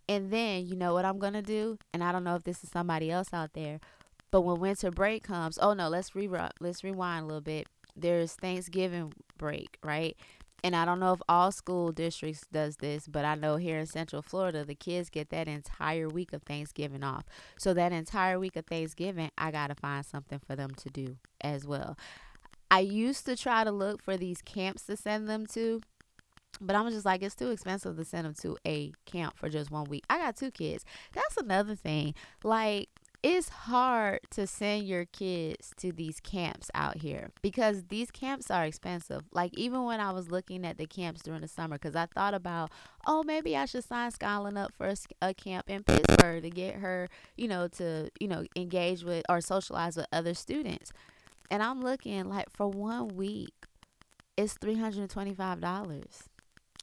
And 0.09 0.31
then, 0.31 0.67
you 0.67 0.77
know 0.77 0.95
what 0.95 1.05
I'm 1.05 1.19
going 1.19 1.35
to 1.35 1.43
do? 1.43 1.77
And 1.93 2.03
I 2.03 2.11
don't 2.11 2.25
know 2.25 2.37
if 2.37 2.45
this 2.45 2.65
is 2.65 2.71
somebody 2.71 3.11
else 3.11 3.35
out 3.35 3.53
there, 3.53 3.81
but 4.31 4.41
when 4.41 4.59
winter 4.61 4.91
break 4.91 5.25
comes, 5.25 5.59
oh 5.61 5.75
no, 5.75 5.91
let's 5.91 6.17
re 6.17 6.27
let's 6.59 6.83
rewind 6.83 7.25
a 7.25 7.27
little 7.27 7.43
bit. 7.43 7.67
There's 7.95 8.33
Thanksgiving 8.33 9.13
break, 9.37 9.77
right? 9.85 10.17
And 10.65 10.75
I 10.75 10.85
don't 10.85 11.01
know 11.01 11.13
if 11.13 11.21
all 11.29 11.53
school 11.53 11.93
districts 11.93 12.43
does 12.53 12.77
this, 12.77 13.07
but 13.07 13.25
I 13.25 13.35
know 13.35 13.57
here 13.57 13.79
in 13.79 13.87
Central 13.87 14.23
Florida, 14.23 14.65
the 14.65 14.75
kids 14.75 15.09
get 15.09 15.31
that 15.31 15.47
entire 15.47 16.09
week 16.09 16.33
of 16.33 16.43
Thanksgiving 16.43 17.05
off. 17.05 17.25
So 17.59 17.75
that 17.75 17.93
entire 17.93 18.39
week 18.39 18.57
of 18.57 18.67
Thanksgiving, 18.67 19.31
I 19.39 19.51
got 19.51 19.69
to 19.69 19.75
find 19.75 20.05
something 20.05 20.41
for 20.41 20.57
them 20.57 20.71
to 20.71 20.91
do 20.91 21.17
as 21.41 21.67
well. 21.67 21.97
I 22.71 22.81
used 22.81 23.25
to 23.27 23.37
try 23.37 23.65
to 23.65 23.71
look 23.71 24.03
for 24.03 24.17
these 24.17 24.43
camps 24.43 24.83
to 24.87 24.97
send 24.97 25.29
them 25.29 25.47
to, 25.53 25.81
but 26.61 26.75
I'm 26.75 26.91
just 26.91 27.07
like, 27.07 27.23
it's 27.23 27.37
too 27.37 27.51
expensive 27.51 27.97
to 27.97 28.05
send 28.05 28.27
them 28.27 28.35
to 28.43 28.59
a 28.67 28.93
camp 29.07 29.39
for 29.39 29.49
just 29.49 29.71
one 29.71 29.85
week. 29.85 30.05
I 30.11 30.19
got 30.19 30.37
two 30.37 30.51
kids. 30.51 30.85
That's 31.15 31.37
another 31.37 31.77
thing. 31.77 32.15
Like, 32.43 32.89
it's 33.23 33.49
hard 33.49 34.21
to 34.31 34.47
send 34.47 34.87
your 34.87 35.05
kids 35.05 35.73
to 35.79 35.91
these 35.91 36.21
camps 36.21 36.71
out 36.73 36.99
here 36.99 37.31
because 37.43 37.85
these 37.89 38.13
camps 38.13 38.49
are 38.51 38.65
expensive. 38.65 39.23
Like 39.33 39.57
even 39.59 39.85
when 39.85 40.01
I 40.01 40.13
was 40.13 40.31
looking 40.31 40.65
at 40.65 40.79
the 40.79 40.87
camps 40.87 41.23
during 41.23 41.41
the 41.41 41.49
summer, 41.49 41.77
because 41.77 41.97
I 41.97 42.07
thought 42.07 42.35
about, 42.35 42.71
oh, 43.07 43.25
maybe 43.25 43.57
I 43.57 43.65
should 43.65 43.85
sign 43.85 44.13
Skyland 44.13 44.57
up 44.57 44.73
for 44.73 44.87
a, 44.87 44.97
a, 45.21 45.35
camp 45.35 45.69
in 45.69 45.83
Pittsburgh 45.83 46.43
to 46.43 46.51
get 46.51 46.77
her, 46.77 47.09
you 47.37 47.49
know, 47.49 47.67
to 47.69 48.09
you 48.21 48.29
know 48.29 48.45
engage 48.55 49.03
with 49.03 49.25
or 49.29 49.41
socialize 49.41 49.97
with 49.97 50.07
other 50.13 50.35
students. 50.35 50.93
And 51.51 51.63
I'm 51.63 51.81
looking 51.81 52.29
like 52.29 52.51
for 52.51 52.69
one 52.69 53.09
week, 53.09 53.55
it's 54.37 54.55
three 54.55 54.77
hundred 54.77 55.01
and 55.01 55.11
twenty 55.11 55.35
five 55.35 55.61
dollars 55.61 56.29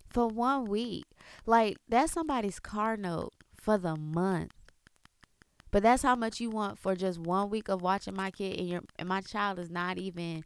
for 0.10 0.28
one 0.28 0.66
week. 0.66 1.06
Like 1.46 1.78
that's 1.88 2.12
somebody's 2.12 2.60
car 2.60 2.98
note 2.98 3.34
for 3.56 3.78
the 3.78 3.96
month. 3.96 4.52
But 5.72 5.84
that's 5.84 6.04
how 6.04 6.16
much 6.16 6.40
you 6.40 6.50
want 6.50 6.80
for 6.80 6.96
just 6.96 7.20
one 7.20 7.50
week 7.50 7.68
of 7.70 7.82
watching 7.82 8.16
my 8.16 8.32
kid 8.32 8.60
and 8.60 8.70
your 8.70 8.82
and 8.98 9.10
my 9.10 9.22
child 9.22 9.60
is 9.60 9.70
not 9.70 9.98
even 9.98 10.44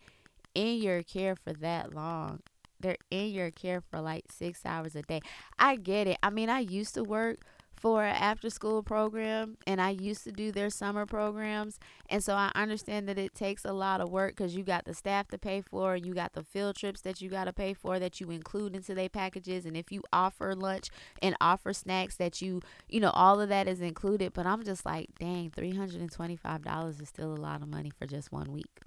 in 0.56 0.78
your 0.82 1.04
care 1.04 1.36
for 1.36 1.54
that 1.54 1.94
long. 1.94 2.42
They're 2.80 2.98
in 3.12 3.30
your 3.30 3.52
care 3.52 3.82
for 3.82 4.02
like 4.02 4.26
six 4.32 4.66
hours 4.66 4.96
a 4.96 5.02
day. 5.04 5.22
I 5.60 5.76
get 5.76 6.08
it. 6.08 6.18
I 6.24 6.30
mean, 6.30 6.50
I 6.50 6.60
used 6.60 6.94
to 6.96 7.04
work 7.04 7.40
for 7.80 8.04
an 8.04 8.16
after 8.16 8.50
school 8.50 8.84
program 8.84 9.58
and 9.66 9.82
I 9.82 9.92
used 9.92 10.24
to 10.26 10.32
do 10.32 10.52
their 10.52 10.70
summer 10.70 11.06
programs. 11.06 11.80
And 12.10 12.24
so 12.24 12.34
I 12.34 12.52
understand 12.56 13.08
that 13.08 13.18
it 13.18 13.34
takes 13.34 13.64
a 13.64 13.72
lot 13.72 14.02
of 14.02 14.10
work 14.10 14.36
because 14.36 14.56
you 14.56 14.64
got 14.64 14.86
the 14.86 14.94
staff 14.94 15.28
to 15.30 15.38
pay 15.38 15.62
for, 15.62 15.94
and 15.94 16.06
you 16.06 16.14
got 16.14 16.34
the 16.34 16.44
field 16.44 16.76
trips 16.76 17.02
that 17.02 17.22
you 17.22 17.30
got 17.30 17.46
to 17.46 17.54
pay 17.54 17.74
for 17.74 18.00
that 18.00 18.20
you 18.20 18.30
include 18.32 18.76
into 18.76 18.94
their 18.94 19.10
packages. 19.10 19.66
And 19.66 19.78
if 19.78 19.92
you 19.92 20.04
offer 20.12 20.56
lunch 20.56 20.90
and 21.22 21.36
offer 21.40 21.74
snacks, 21.74 22.16
that 22.16 22.42
you, 22.42 22.62
you 22.90 23.00
know, 23.00 23.12
all 23.12 23.40
of 23.40 23.50
that 23.50 23.68
is 23.68 23.82
included. 23.82 24.34
But 24.34 24.46
I'm 24.46 24.64
just 24.64 24.86
like, 24.86 25.10
dang, 25.20 25.52
$325 25.52 27.02
is 27.02 27.08
still 27.08 27.34
a 27.34 27.36
lot 27.36 27.62
of 27.62 27.70
money 27.70 27.92
for 27.98 28.06
just 28.06 28.32
one 28.32 28.52
week. 28.52 28.82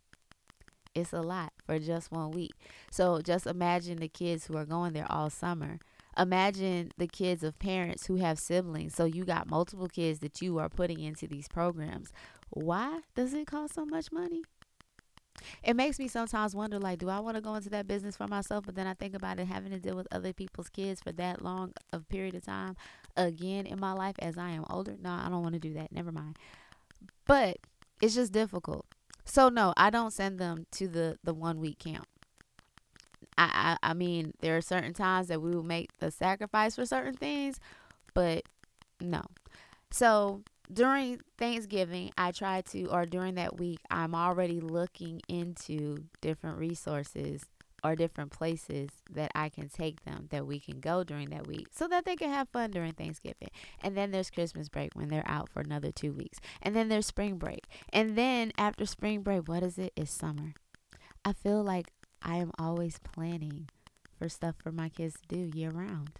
It's 0.94 1.12
a 1.12 1.22
lot 1.22 1.52
for 1.64 1.78
just 1.78 2.12
one 2.12 2.33
week. 2.33 2.52
So 2.90 3.20
just 3.22 3.46
imagine 3.46 3.98
the 3.98 4.09
kids 4.09 4.46
who 4.46 4.57
are 4.59 4.66
going 4.66 4.92
there 4.92 5.07
all 5.09 5.31
summer 5.31 5.78
imagine 6.18 6.92
the 6.96 7.07
kids 7.07 7.42
of 7.42 7.59
parents 7.59 8.07
who 8.07 8.16
have 8.16 8.38
siblings. 8.38 8.94
So 8.94 9.05
you 9.05 9.25
got 9.25 9.48
multiple 9.48 9.88
kids 9.88 10.20
that 10.20 10.42
you 10.42 10.59
are 10.59 10.68
putting 10.68 11.01
into 11.01 11.27
these 11.27 11.48
programs. 11.48 12.12
Why 12.51 13.01
does 13.14 13.33
it 13.35 13.46
cost 13.46 13.75
so 13.75 13.85
much 13.85 14.12
money? 14.12 14.42
It 15.62 15.75
makes 15.75 15.98
me 15.98 16.09
sometimes 16.09 16.55
wonder 16.55 16.79
like, 16.79 16.98
do 16.98 17.09
I 17.09 17.20
want 17.20 17.37
to 17.37 17.40
go 17.40 17.55
into 17.55 17.70
that 17.70 17.88
business 17.88 18.16
for 18.16 18.29
myself? 18.29 18.64
But 18.66 18.75
then 18.75 18.87
I 18.87 18.94
think 18.94 19.14
about 19.14 19.40
it 19.40 19.46
having 19.46 19.72
to 19.72 19.81
deal 19.81 19.96
with 19.96 20.07
other 20.12 20.33
people's 20.33 20.68
kids 20.68 21.01
for 21.01 21.12
that 21.12 21.42
long 21.42 21.72
of 21.92 22.09
period 22.09 22.35
of 22.35 22.44
time 22.44 22.77
again 23.16 23.66
in 23.66 23.81
my 23.81 23.92
life 23.92 24.16
as 24.20 24.38
I 24.38 24.51
am 24.51 24.64
older. 24.70 24.96
No, 25.01 25.11
I 25.11 25.29
don't 25.29 25.42
want 25.42 25.55
to 25.55 25.61
do 25.61 25.75
that. 25.75 25.92
Never 25.92 26.12
mind. 26.12 26.38
But 27.27 27.59
it's 28.01 28.14
just 28.14 28.33
difficult. 28.33 28.87
So 29.25 29.48
no, 29.48 29.72
I 29.77 29.90
don't 29.90 30.12
send 30.12 30.38
them 30.38 30.66
to 30.72 30.88
the 30.88 31.18
the 31.22 31.35
one 31.35 31.61
week 31.61 31.79
camp. 31.79 32.07
I, 33.50 33.76
I 33.83 33.90
I 33.90 33.94
mean, 33.94 34.33
there 34.40 34.57
are 34.57 34.62
certain 34.62 34.94
times 34.94 35.28
that 35.28 35.42
we 35.42 35.50
will 35.50 35.62
make 35.62 35.96
the 35.98 36.11
sacrifice 36.11 36.76
for 36.76 36.87
certain 36.87 37.14
things, 37.14 37.59
but 38.14 38.44
no. 39.00 39.22
So 39.90 40.42
during 40.72 41.20
Thanksgiving, 41.38 42.12
I 42.16 42.33
try 42.33 42.62
to, 42.62 42.87
or 42.87 43.05
during 43.05 43.35
that 43.35 43.59
week, 43.59 43.81
I'm 43.90 44.14
already 44.14 44.61
looking 44.61 45.20
into 45.28 46.05
different 46.20 46.59
resources 46.59 47.42
or 47.85 47.96
different 47.96 48.31
places 48.31 48.90
that 49.11 49.31
I 49.35 49.48
can 49.48 49.68
take 49.68 50.05
them 50.05 50.28
that 50.31 50.46
we 50.46 50.61
can 50.61 50.81
go 50.81 51.02
during 51.02 51.31
that 51.31 51.46
week 51.46 51.66
so 51.72 51.88
that 51.88 52.05
they 52.05 52.16
can 52.16 52.31
have 52.31 52.48
fun 52.48 52.70
during 52.70 52.92
Thanksgiving. 52.92 53.48
And 53.83 53.96
then 53.96 54.12
there's 54.12 54.31
Christmas 54.31 54.68
break 54.68 54.92
when 54.94 55.09
they're 55.09 55.26
out 55.26 55.48
for 55.48 55.61
another 55.61 55.90
two 55.90 56.12
weeks. 56.12 56.38
And 56.62 56.76
then 56.76 56.88
there's 56.88 57.07
spring 57.07 57.37
break. 57.37 57.66
And 57.92 58.16
then 58.16 58.52
after 58.57 58.87
spring 58.87 59.22
break, 59.22 59.48
what 59.48 59.62
is 59.62 59.78
it? 59.78 59.92
It's 59.96 60.12
summer. 60.12 60.55
I 61.24 61.33
feel 61.33 61.62
like 61.62 61.88
I 62.25 62.37
am 62.37 62.53
always 62.59 62.99
planning 62.99 63.69
for 64.19 64.29
stuff 64.29 64.57
for 64.63 64.73
my 64.73 64.89
kids 64.89 65.17
to 65.21 65.29
do 65.29 65.59
year 65.59 65.71
round. 65.71 66.11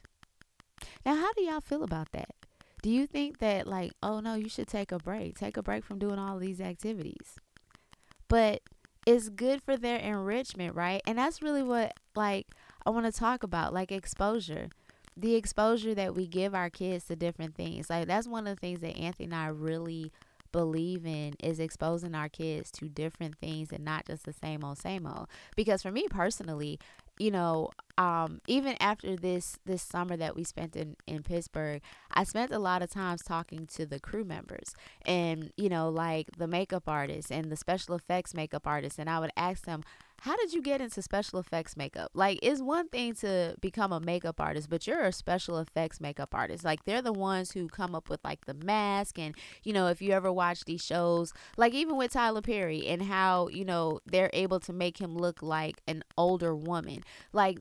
Now, 1.05 1.17
how 1.17 1.33
do 1.33 1.43
y'all 1.43 1.61
feel 1.61 1.83
about 1.85 2.13
that? 2.13 2.35
Do 2.83 2.91
you 2.91 3.07
think 3.07 3.39
that, 3.39 3.67
like, 3.67 3.93
oh 4.03 4.21
no, 4.21 4.35
you 4.35 4.49
should 4.49 4.67
take 4.67 4.91
a 4.91 4.99
break? 4.99 5.39
Take 5.39 5.57
a 5.57 5.63
break 5.63 5.85
from 5.85 5.99
doing 5.99 6.19
all 6.19 6.39
these 6.39 6.61
activities. 6.61 7.37
But 8.29 8.63
it's 9.07 9.29
good 9.29 9.63
for 9.63 9.77
their 9.77 9.99
enrichment, 9.99 10.75
right? 10.75 11.03
And 11.07 11.19
that's 11.19 11.43
really 11.43 11.63
what 11.63 11.95
like 12.15 12.47
I 12.85 12.91
want 12.91 13.07
to 13.07 13.13
talk 13.13 13.43
about, 13.43 13.73
like 13.73 13.93
exposure. 13.93 14.69
The 15.17 15.35
exposure 15.35 15.95
that 15.95 16.15
we 16.15 16.27
give 16.27 16.55
our 16.55 16.71
kids 16.71 17.05
to 17.05 17.17
different 17.17 17.55
things. 17.55 17.91
Like 17.91 18.07
that's 18.07 18.27
one 18.27 18.47
of 18.47 18.57
the 18.57 18.61
things 18.61 18.81
that 18.81 18.97
Anthony 18.97 19.27
and 19.27 19.35
I 19.35 19.49
really 19.49 20.11
believe 20.53 21.07
in 21.07 21.35
is 21.43 21.59
exposing 21.59 22.15
our 22.15 22.29
kids 22.29 22.71
to 22.73 22.89
different 22.89 23.37
things 23.39 23.73
and 23.73 23.85
not 23.85 24.07
just 24.07 24.25
the 24.25 24.33
same 24.33 24.65
old 24.65 24.79
same 24.79 25.07
old. 25.07 25.29
Because 25.57 25.83
for 25.83 25.91
me 25.91 26.07
personally, 26.09 26.79
you 27.19 27.31
know, 27.31 27.71
um, 27.99 28.41
even 28.47 28.77
after 28.81 29.17
this 29.17 29.59
this 29.65 29.83
summer 29.83 30.17
that 30.17 30.37
we 30.37 30.45
spent 30.45 30.77
in 30.77 30.97
in 31.07 31.23
Pittsburgh, 31.23 31.83
I 32.11 32.25
spent 32.25 32.53
a 32.53 32.59
lot 32.59 32.83
of 32.83 32.91
times 32.91 33.23
talking 33.23 33.67
to 33.69 33.87
the 33.87 34.01
crew 34.01 34.25
members 34.25 34.75
and 35.05 35.53
you 35.57 35.69
know, 35.69 35.89
like 35.89 36.29
the 36.39 36.47
makeup 36.47 36.85
artists 36.87 37.31
and 37.31 37.51
the 37.51 37.57
special 37.57 37.95
effects 37.95 38.35
makeup 38.35 38.67
artists, 38.67 38.99
and 38.99 39.11
I 39.11 39.19
would 39.19 39.33
ask 39.37 39.65
them, 39.65 39.83
how 40.23 40.37
did 40.37 40.53
you 40.53 40.63
get 40.63 40.81
into 40.81 41.03
special 41.03 41.41
effects 41.41 41.77
makeup? 41.77 42.13
Like, 42.15 42.39
it's 42.43 42.61
one 42.63 42.89
thing 42.89 43.15
to 43.17 43.57
become 43.61 43.93
a 43.93 43.99
makeup 43.99 44.41
artist, 44.41 44.71
but 44.71 44.87
you're 44.87 45.03
a 45.03 45.11
special 45.13 45.59
effects 45.59 46.01
makeup 46.01 46.33
artist. 46.33 46.65
Like, 46.65 46.85
they're 46.85 47.03
the 47.03 47.13
ones 47.13 47.51
who 47.51 47.67
come 47.67 47.93
up 47.97 48.09
with 48.09 48.21
like 48.23 48.45
the 48.45 48.55
mask, 48.55 49.19
and 49.19 49.35
you 49.65 49.73
know, 49.73 49.89
if 49.89 50.01
you 50.01 50.13
ever 50.13 50.33
watch 50.33 50.65
these 50.65 50.85
shows, 50.85 51.33
like 51.57 51.75
even 51.75 51.97
with 51.97 52.13
Tyler 52.13 52.41
Perry 52.41 52.87
and 52.87 53.03
how 53.03 53.49
you 53.49 53.65
know 53.65 53.99
they're 54.07 54.31
able 54.33 54.61
to 54.61 54.73
make 54.73 54.99
him 55.01 55.17
look 55.17 55.43
like 55.43 55.81
an 55.89 56.05
older 56.17 56.55
woman, 56.55 57.03
like 57.33 57.59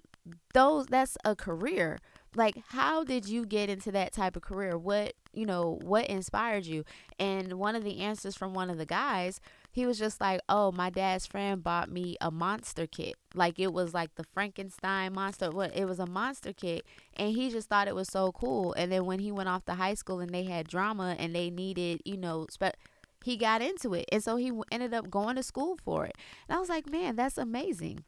those 0.53 0.85
that's 0.85 1.17
a 1.25 1.35
career 1.35 1.97
like 2.35 2.55
how 2.69 3.03
did 3.03 3.27
you 3.27 3.45
get 3.45 3.69
into 3.69 3.91
that 3.91 4.13
type 4.13 4.35
of 4.35 4.41
career 4.41 4.77
what 4.77 5.13
you 5.33 5.45
know 5.45 5.79
what 5.81 6.05
inspired 6.07 6.65
you 6.65 6.83
and 7.19 7.53
one 7.53 7.75
of 7.75 7.83
the 7.83 7.99
answers 7.99 8.35
from 8.35 8.53
one 8.53 8.69
of 8.69 8.77
the 8.77 8.85
guys 8.85 9.41
he 9.71 9.85
was 9.85 9.97
just 9.97 10.19
like 10.21 10.41
oh 10.49 10.71
my 10.71 10.89
dad's 10.89 11.25
friend 11.25 11.63
bought 11.63 11.89
me 11.91 12.17
a 12.21 12.29
monster 12.31 12.87
kit. 12.87 13.15
Like 13.33 13.59
it 13.59 13.73
was 13.73 13.93
like 13.93 14.15
the 14.15 14.25
frankenstein 14.33 15.13
monster 15.13 15.49
what 15.51 15.75
it 15.75 15.85
was 15.85 15.99
a 15.99 16.05
monster 16.05 16.53
kit 16.53 16.85
and 17.15 17.33
he 17.33 17.49
just 17.49 17.69
thought 17.69 17.87
it 17.87 17.95
was 17.95 18.09
so 18.09 18.31
cool 18.31 18.73
and 18.73 18.91
then 18.91 19.05
when 19.05 19.19
he 19.19 19.31
went 19.31 19.49
off 19.49 19.65
to 19.65 19.73
high 19.75 19.93
school 19.93 20.19
and 20.19 20.31
they 20.31 20.43
had 20.43 20.67
drama 20.67 21.15
and 21.17 21.33
they 21.35 21.49
needed 21.49 22.01
you 22.05 22.17
know 22.17 22.45
spe- 22.49 22.75
he 23.23 23.37
got 23.37 23.61
into 23.61 23.93
it 23.93 24.05
and 24.11 24.23
so 24.23 24.35
he 24.35 24.51
ended 24.71 24.93
up 24.93 25.09
going 25.09 25.35
to 25.35 25.43
school 25.43 25.77
for 25.83 26.05
it 26.05 26.15
and 26.47 26.55
i 26.57 26.59
was 26.59 26.69
like 26.69 26.89
man 26.89 27.15
that's 27.15 27.37
amazing 27.37 28.03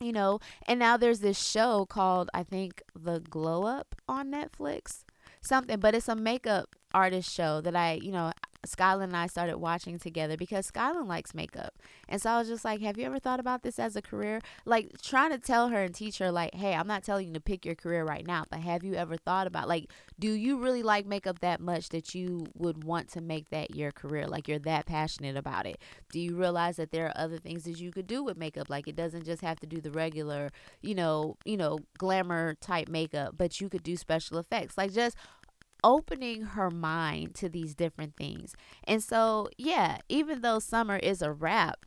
you 0.00 0.12
know 0.12 0.38
and 0.66 0.78
now 0.78 0.96
there's 0.96 1.20
this 1.20 1.38
show 1.42 1.86
called 1.86 2.30
i 2.34 2.42
think 2.42 2.82
the 2.94 3.20
glow 3.20 3.64
up 3.64 3.94
on 4.08 4.30
netflix 4.30 5.04
something 5.40 5.78
but 5.80 5.94
it's 5.94 6.08
a 6.08 6.16
makeup 6.16 6.76
artist 6.92 7.32
show 7.32 7.60
that 7.60 7.74
i 7.76 7.94
you 8.02 8.12
know 8.12 8.32
Skyland 8.66 9.12
and 9.12 9.16
I 9.16 9.26
started 9.26 9.58
watching 9.58 9.98
together 9.98 10.36
because 10.36 10.66
Skyland 10.66 11.08
likes 11.08 11.34
makeup. 11.34 11.74
And 12.08 12.20
so 12.20 12.30
I 12.30 12.38
was 12.38 12.48
just 12.48 12.64
like, 12.64 12.80
have 12.80 12.98
you 12.98 13.06
ever 13.06 13.18
thought 13.18 13.40
about 13.40 13.62
this 13.62 13.78
as 13.78 13.96
a 13.96 14.02
career? 14.02 14.40
Like 14.64 15.00
trying 15.02 15.30
to 15.30 15.38
tell 15.38 15.68
her 15.68 15.82
and 15.82 15.94
teach 15.94 16.18
her 16.18 16.30
like, 16.30 16.54
hey, 16.54 16.74
I'm 16.74 16.86
not 16.86 17.02
telling 17.02 17.28
you 17.28 17.34
to 17.34 17.40
pick 17.40 17.64
your 17.64 17.74
career 17.74 18.04
right 18.04 18.26
now, 18.26 18.44
but 18.50 18.60
have 18.60 18.84
you 18.84 18.94
ever 18.94 19.16
thought 19.16 19.46
about 19.46 19.68
like 19.68 19.90
do 20.18 20.32
you 20.32 20.58
really 20.58 20.82
like 20.82 21.06
makeup 21.06 21.40
that 21.40 21.60
much 21.60 21.90
that 21.90 22.14
you 22.14 22.46
would 22.54 22.84
want 22.84 23.08
to 23.12 23.20
make 23.20 23.50
that 23.50 23.74
your 23.76 23.92
career? 23.92 24.26
Like 24.26 24.48
you're 24.48 24.58
that 24.60 24.86
passionate 24.86 25.36
about 25.36 25.66
it. 25.66 25.78
Do 26.10 26.18
you 26.18 26.36
realize 26.36 26.76
that 26.76 26.90
there 26.90 27.06
are 27.06 27.12
other 27.16 27.38
things 27.38 27.64
that 27.64 27.78
you 27.78 27.90
could 27.90 28.06
do 28.06 28.24
with 28.24 28.36
makeup? 28.38 28.70
Like 28.70 28.88
it 28.88 28.96
doesn't 28.96 29.26
just 29.26 29.42
have 29.42 29.60
to 29.60 29.66
do 29.66 29.80
the 29.80 29.90
regular, 29.90 30.50
you 30.80 30.94
know, 30.94 31.36
you 31.44 31.56
know, 31.56 31.80
glamour 31.98 32.54
type 32.54 32.88
makeup, 32.88 33.34
but 33.36 33.60
you 33.60 33.68
could 33.68 33.82
do 33.82 33.96
special 33.96 34.38
effects. 34.38 34.78
Like 34.78 34.92
just 34.92 35.16
opening 35.84 36.42
her 36.42 36.70
mind 36.70 37.34
to 37.36 37.48
these 37.48 37.74
different 37.74 38.16
things. 38.16 38.54
And 38.84 39.02
so, 39.02 39.48
yeah, 39.56 39.98
even 40.08 40.40
though 40.40 40.58
summer 40.58 40.96
is 40.96 41.22
a 41.22 41.32
wrap, 41.32 41.84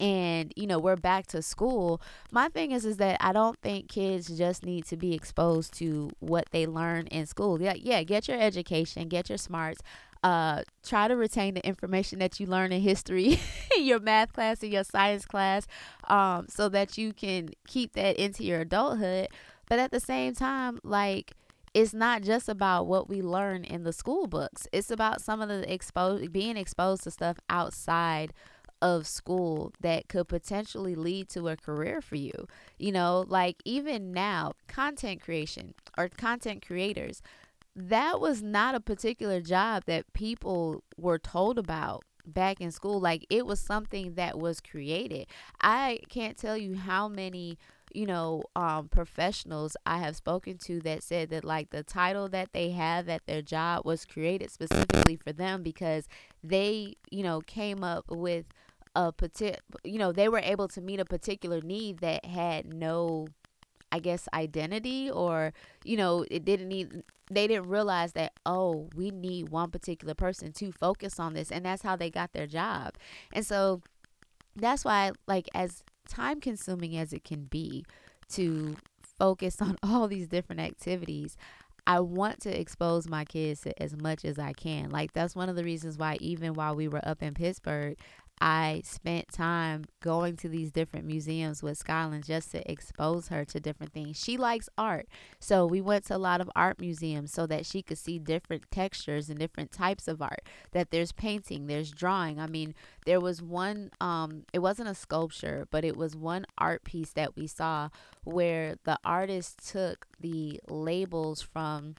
and 0.00 0.52
you 0.56 0.66
know 0.66 0.80
we're 0.80 0.96
back 0.96 1.28
to 1.28 1.40
school 1.40 2.02
my 2.32 2.48
thing 2.48 2.72
is 2.72 2.84
is 2.84 2.96
that 2.96 3.16
i 3.20 3.32
don't 3.32 3.56
think 3.62 3.88
kids 3.88 4.36
just 4.36 4.64
need 4.64 4.84
to 4.84 4.96
be 4.96 5.14
exposed 5.14 5.72
to 5.72 6.10
what 6.18 6.44
they 6.50 6.66
learn 6.66 7.06
in 7.06 7.24
school 7.24 7.62
yeah 7.62 7.72
yeah 7.76 8.02
get 8.02 8.26
your 8.26 8.36
education 8.36 9.06
get 9.06 9.28
your 9.28 9.38
smarts 9.38 9.80
uh, 10.26 10.62
try 10.84 11.06
to 11.06 11.14
retain 11.14 11.54
the 11.54 11.64
information 11.64 12.18
that 12.18 12.40
you 12.40 12.46
learn 12.46 12.72
in 12.72 12.80
history, 12.80 13.38
your 13.78 14.00
math 14.00 14.32
class, 14.32 14.60
and 14.60 14.72
your 14.72 14.82
science 14.82 15.24
class, 15.24 15.68
um, 16.08 16.46
so 16.48 16.68
that 16.68 16.98
you 16.98 17.12
can 17.12 17.50
keep 17.68 17.92
that 17.92 18.16
into 18.16 18.42
your 18.42 18.62
adulthood. 18.62 19.28
But 19.68 19.78
at 19.78 19.92
the 19.92 20.00
same 20.00 20.34
time, 20.34 20.80
like 20.82 21.32
it's 21.76 21.92
not 21.92 22.22
just 22.22 22.48
about 22.48 22.86
what 22.86 23.06
we 23.06 23.20
learn 23.20 23.62
in 23.62 23.84
the 23.84 23.92
school 23.92 24.26
books. 24.26 24.66
It's 24.72 24.90
about 24.90 25.20
some 25.20 25.42
of 25.42 25.50
the 25.50 25.70
exposed 25.70 26.32
being 26.32 26.56
exposed 26.56 27.04
to 27.04 27.10
stuff 27.10 27.36
outside 27.50 28.32
of 28.80 29.06
school 29.06 29.74
that 29.80 30.08
could 30.08 30.26
potentially 30.26 30.94
lead 30.94 31.28
to 31.28 31.48
a 31.48 31.56
career 31.56 32.00
for 32.00 32.16
you. 32.16 32.46
You 32.78 32.92
know, 32.92 33.26
like 33.28 33.56
even 33.66 34.10
now, 34.10 34.52
content 34.68 35.20
creation 35.20 35.74
or 35.98 36.08
content 36.08 36.66
creators, 36.66 37.20
that 37.74 38.22
was 38.22 38.42
not 38.42 38.74
a 38.74 38.80
particular 38.80 39.42
job 39.42 39.82
that 39.84 40.10
people 40.14 40.82
were 40.96 41.18
told 41.18 41.58
about 41.58 42.04
back 42.24 42.58
in 42.58 42.70
school. 42.70 42.98
Like 42.98 43.26
it 43.28 43.44
was 43.44 43.60
something 43.60 44.14
that 44.14 44.38
was 44.38 44.62
created. 44.62 45.26
I 45.60 45.98
can't 46.08 46.38
tell 46.38 46.56
you 46.56 46.76
how 46.76 47.06
many 47.06 47.58
you 47.92 48.06
know, 48.06 48.42
um, 48.54 48.88
professionals 48.88 49.76
I 49.86 49.98
have 49.98 50.16
spoken 50.16 50.58
to 50.58 50.80
that 50.80 51.02
said 51.02 51.30
that 51.30 51.44
like 51.44 51.70
the 51.70 51.82
title 51.82 52.28
that 52.30 52.52
they 52.52 52.70
have 52.70 53.08
at 53.08 53.26
their 53.26 53.42
job 53.42 53.84
was 53.84 54.04
created 54.04 54.50
specifically 54.50 55.16
for 55.16 55.32
them 55.32 55.62
because 55.62 56.08
they, 56.42 56.94
you 57.10 57.22
know, 57.22 57.40
came 57.40 57.82
up 57.82 58.04
with 58.08 58.46
a 58.94 59.12
particular, 59.12 59.60
you 59.84 59.98
know, 59.98 60.12
they 60.12 60.28
were 60.28 60.40
able 60.40 60.68
to 60.68 60.80
meet 60.80 61.00
a 61.00 61.04
particular 61.04 61.60
need 61.60 61.98
that 61.98 62.24
had 62.24 62.72
no, 62.72 63.26
I 63.92 63.98
guess, 63.98 64.28
identity 64.34 65.10
or, 65.10 65.52
you 65.84 65.96
know, 65.96 66.24
it 66.30 66.44
didn't 66.44 66.68
need, 66.68 67.02
they 67.30 67.46
didn't 67.46 67.68
realize 67.68 68.12
that, 68.12 68.32
oh, 68.46 68.88
we 68.94 69.10
need 69.10 69.50
one 69.50 69.70
particular 69.70 70.14
person 70.14 70.52
to 70.52 70.72
focus 70.72 71.20
on 71.20 71.34
this. 71.34 71.52
And 71.52 71.64
that's 71.64 71.82
how 71.82 71.96
they 71.96 72.10
got 72.10 72.32
their 72.32 72.46
job. 72.46 72.94
And 73.32 73.44
so 73.44 73.82
that's 74.54 74.84
why, 74.84 75.12
like, 75.26 75.48
as 75.54 75.82
time 76.06 76.40
consuming 76.40 76.96
as 76.96 77.12
it 77.12 77.24
can 77.24 77.44
be 77.44 77.84
to 78.30 78.76
focus 79.18 79.60
on 79.62 79.76
all 79.82 80.08
these 80.08 80.28
different 80.28 80.60
activities, 80.60 81.36
I 81.86 82.00
want 82.00 82.40
to 82.40 82.60
expose 82.60 83.08
my 83.08 83.24
kids 83.24 83.60
to 83.60 83.82
as 83.82 83.96
much 83.96 84.24
as 84.24 84.38
I 84.38 84.52
can. 84.52 84.90
Like 84.90 85.12
that's 85.12 85.36
one 85.36 85.48
of 85.48 85.56
the 85.56 85.62
reasons 85.64 85.98
why 85.98 86.18
even 86.20 86.54
while 86.54 86.74
we 86.74 86.88
were 86.88 87.06
up 87.06 87.22
in 87.22 87.34
Pittsburgh, 87.34 87.96
I 88.40 88.82
spent 88.84 89.32
time 89.32 89.86
going 90.00 90.36
to 90.36 90.48
these 90.48 90.70
different 90.70 91.06
museums 91.06 91.62
with 91.62 91.78
Skyland 91.78 92.24
just 92.24 92.50
to 92.52 92.70
expose 92.70 93.28
her 93.28 93.44
to 93.46 93.60
different 93.60 93.92
things. 93.92 94.22
She 94.22 94.36
likes 94.36 94.68
art. 94.76 95.08
So 95.40 95.64
we 95.66 95.80
went 95.80 96.04
to 96.06 96.16
a 96.16 96.18
lot 96.18 96.40
of 96.40 96.50
art 96.54 96.78
museums 96.78 97.32
so 97.32 97.46
that 97.46 97.64
she 97.64 97.82
could 97.82 97.98
see 97.98 98.18
different 98.18 98.70
textures 98.70 99.30
and 99.30 99.38
different 99.38 99.72
types 99.72 100.06
of 100.06 100.20
art. 100.20 100.46
That 100.72 100.90
there's 100.90 101.12
painting, 101.12 101.66
there's 101.66 101.90
drawing. 101.90 102.38
I 102.38 102.46
mean, 102.46 102.74
there 103.06 103.20
was 103.20 103.40
one 103.40 103.90
um 104.00 104.44
it 104.52 104.58
wasn't 104.58 104.90
a 104.90 104.94
sculpture, 104.94 105.66
but 105.70 105.84
it 105.84 105.96
was 105.96 106.14
one 106.14 106.44
art 106.58 106.84
piece 106.84 107.12
that 107.12 107.36
we 107.36 107.46
saw 107.46 107.88
where 108.24 108.76
the 108.84 108.98
artist 109.04 109.66
took 109.66 110.06
the 110.20 110.60
labels 110.68 111.40
from 111.40 111.94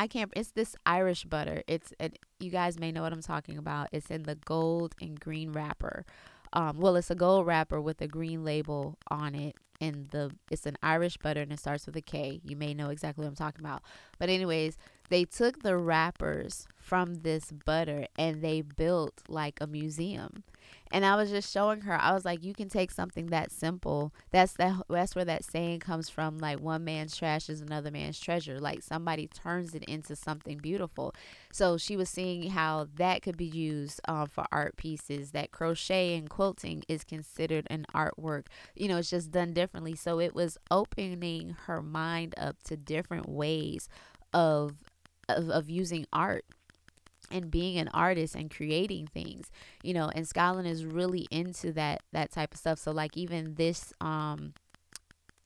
I 0.00 0.06
can't. 0.06 0.32
It's 0.34 0.52
this 0.52 0.74
Irish 0.86 1.26
butter. 1.26 1.62
It's 1.68 1.92
it, 2.00 2.18
you 2.38 2.50
guys 2.50 2.80
may 2.80 2.90
know 2.90 3.02
what 3.02 3.12
I'm 3.12 3.20
talking 3.20 3.58
about. 3.58 3.88
It's 3.92 4.10
in 4.10 4.22
the 4.22 4.34
gold 4.34 4.94
and 4.98 5.20
green 5.20 5.52
wrapper. 5.52 6.06
Um, 6.54 6.80
well, 6.80 6.96
it's 6.96 7.10
a 7.10 7.14
gold 7.14 7.46
wrapper 7.46 7.82
with 7.82 8.00
a 8.00 8.08
green 8.08 8.42
label 8.42 8.96
on 9.10 9.34
it, 9.34 9.56
and 9.78 10.08
the 10.08 10.30
it's 10.50 10.64
an 10.64 10.78
Irish 10.82 11.18
butter 11.18 11.42
and 11.42 11.52
it 11.52 11.60
starts 11.60 11.84
with 11.84 11.96
a 11.96 12.00
K. 12.00 12.40
You 12.42 12.56
may 12.56 12.72
know 12.72 12.88
exactly 12.88 13.24
what 13.24 13.28
I'm 13.28 13.36
talking 13.36 13.60
about. 13.60 13.82
But 14.18 14.30
anyways, 14.30 14.78
they 15.10 15.26
took 15.26 15.62
the 15.62 15.76
wrappers 15.76 16.66
from 16.78 17.16
this 17.16 17.52
butter 17.52 18.06
and 18.18 18.40
they 18.40 18.62
built 18.62 19.20
like 19.28 19.58
a 19.60 19.66
museum. 19.66 20.44
And 20.90 21.04
I 21.04 21.16
was 21.16 21.30
just 21.30 21.52
showing 21.52 21.82
her, 21.82 22.00
I 22.00 22.12
was 22.12 22.24
like, 22.24 22.44
you 22.44 22.52
can 22.52 22.68
take 22.68 22.90
something 22.90 23.26
that 23.26 23.52
simple. 23.52 24.12
That's 24.30 24.54
that 24.54 24.82
that's 24.88 25.14
where 25.14 25.24
that 25.24 25.44
saying 25.44 25.80
comes 25.80 26.08
from, 26.08 26.38
like 26.38 26.60
one 26.60 26.84
man's 26.84 27.16
trash 27.16 27.48
is 27.48 27.60
another 27.60 27.90
man's 27.90 28.18
treasure. 28.18 28.58
Like 28.58 28.82
somebody 28.82 29.28
turns 29.28 29.74
it 29.74 29.84
into 29.84 30.16
something 30.16 30.58
beautiful. 30.58 31.14
So 31.52 31.78
she 31.78 31.96
was 31.96 32.08
seeing 32.08 32.50
how 32.50 32.88
that 32.96 33.22
could 33.22 33.36
be 33.36 33.44
used 33.44 34.00
um, 34.08 34.26
for 34.26 34.44
art 34.50 34.76
pieces, 34.76 35.30
that 35.30 35.52
crochet 35.52 36.16
and 36.16 36.28
quilting 36.28 36.82
is 36.88 37.04
considered 37.04 37.66
an 37.70 37.86
artwork. 37.94 38.46
You 38.74 38.88
know, 38.88 38.98
it's 38.98 39.10
just 39.10 39.30
done 39.30 39.52
differently. 39.52 39.94
So 39.94 40.18
it 40.18 40.34
was 40.34 40.58
opening 40.70 41.56
her 41.66 41.82
mind 41.82 42.34
up 42.36 42.62
to 42.64 42.76
different 42.76 43.28
ways 43.28 43.88
of 44.32 44.76
of, 45.28 45.48
of 45.50 45.70
using 45.70 46.06
art 46.12 46.44
and 47.30 47.50
being 47.50 47.78
an 47.78 47.88
artist 47.88 48.34
and 48.34 48.50
creating 48.50 49.06
things 49.06 49.50
you 49.82 49.94
know 49.94 50.10
and 50.14 50.26
Skyland 50.26 50.66
is 50.66 50.84
really 50.84 51.26
into 51.30 51.72
that 51.72 52.02
that 52.12 52.30
type 52.30 52.52
of 52.54 52.58
stuff. 52.58 52.78
So 52.78 52.90
like 52.90 53.16
even 53.16 53.54
this 53.54 53.92
um 54.00 54.54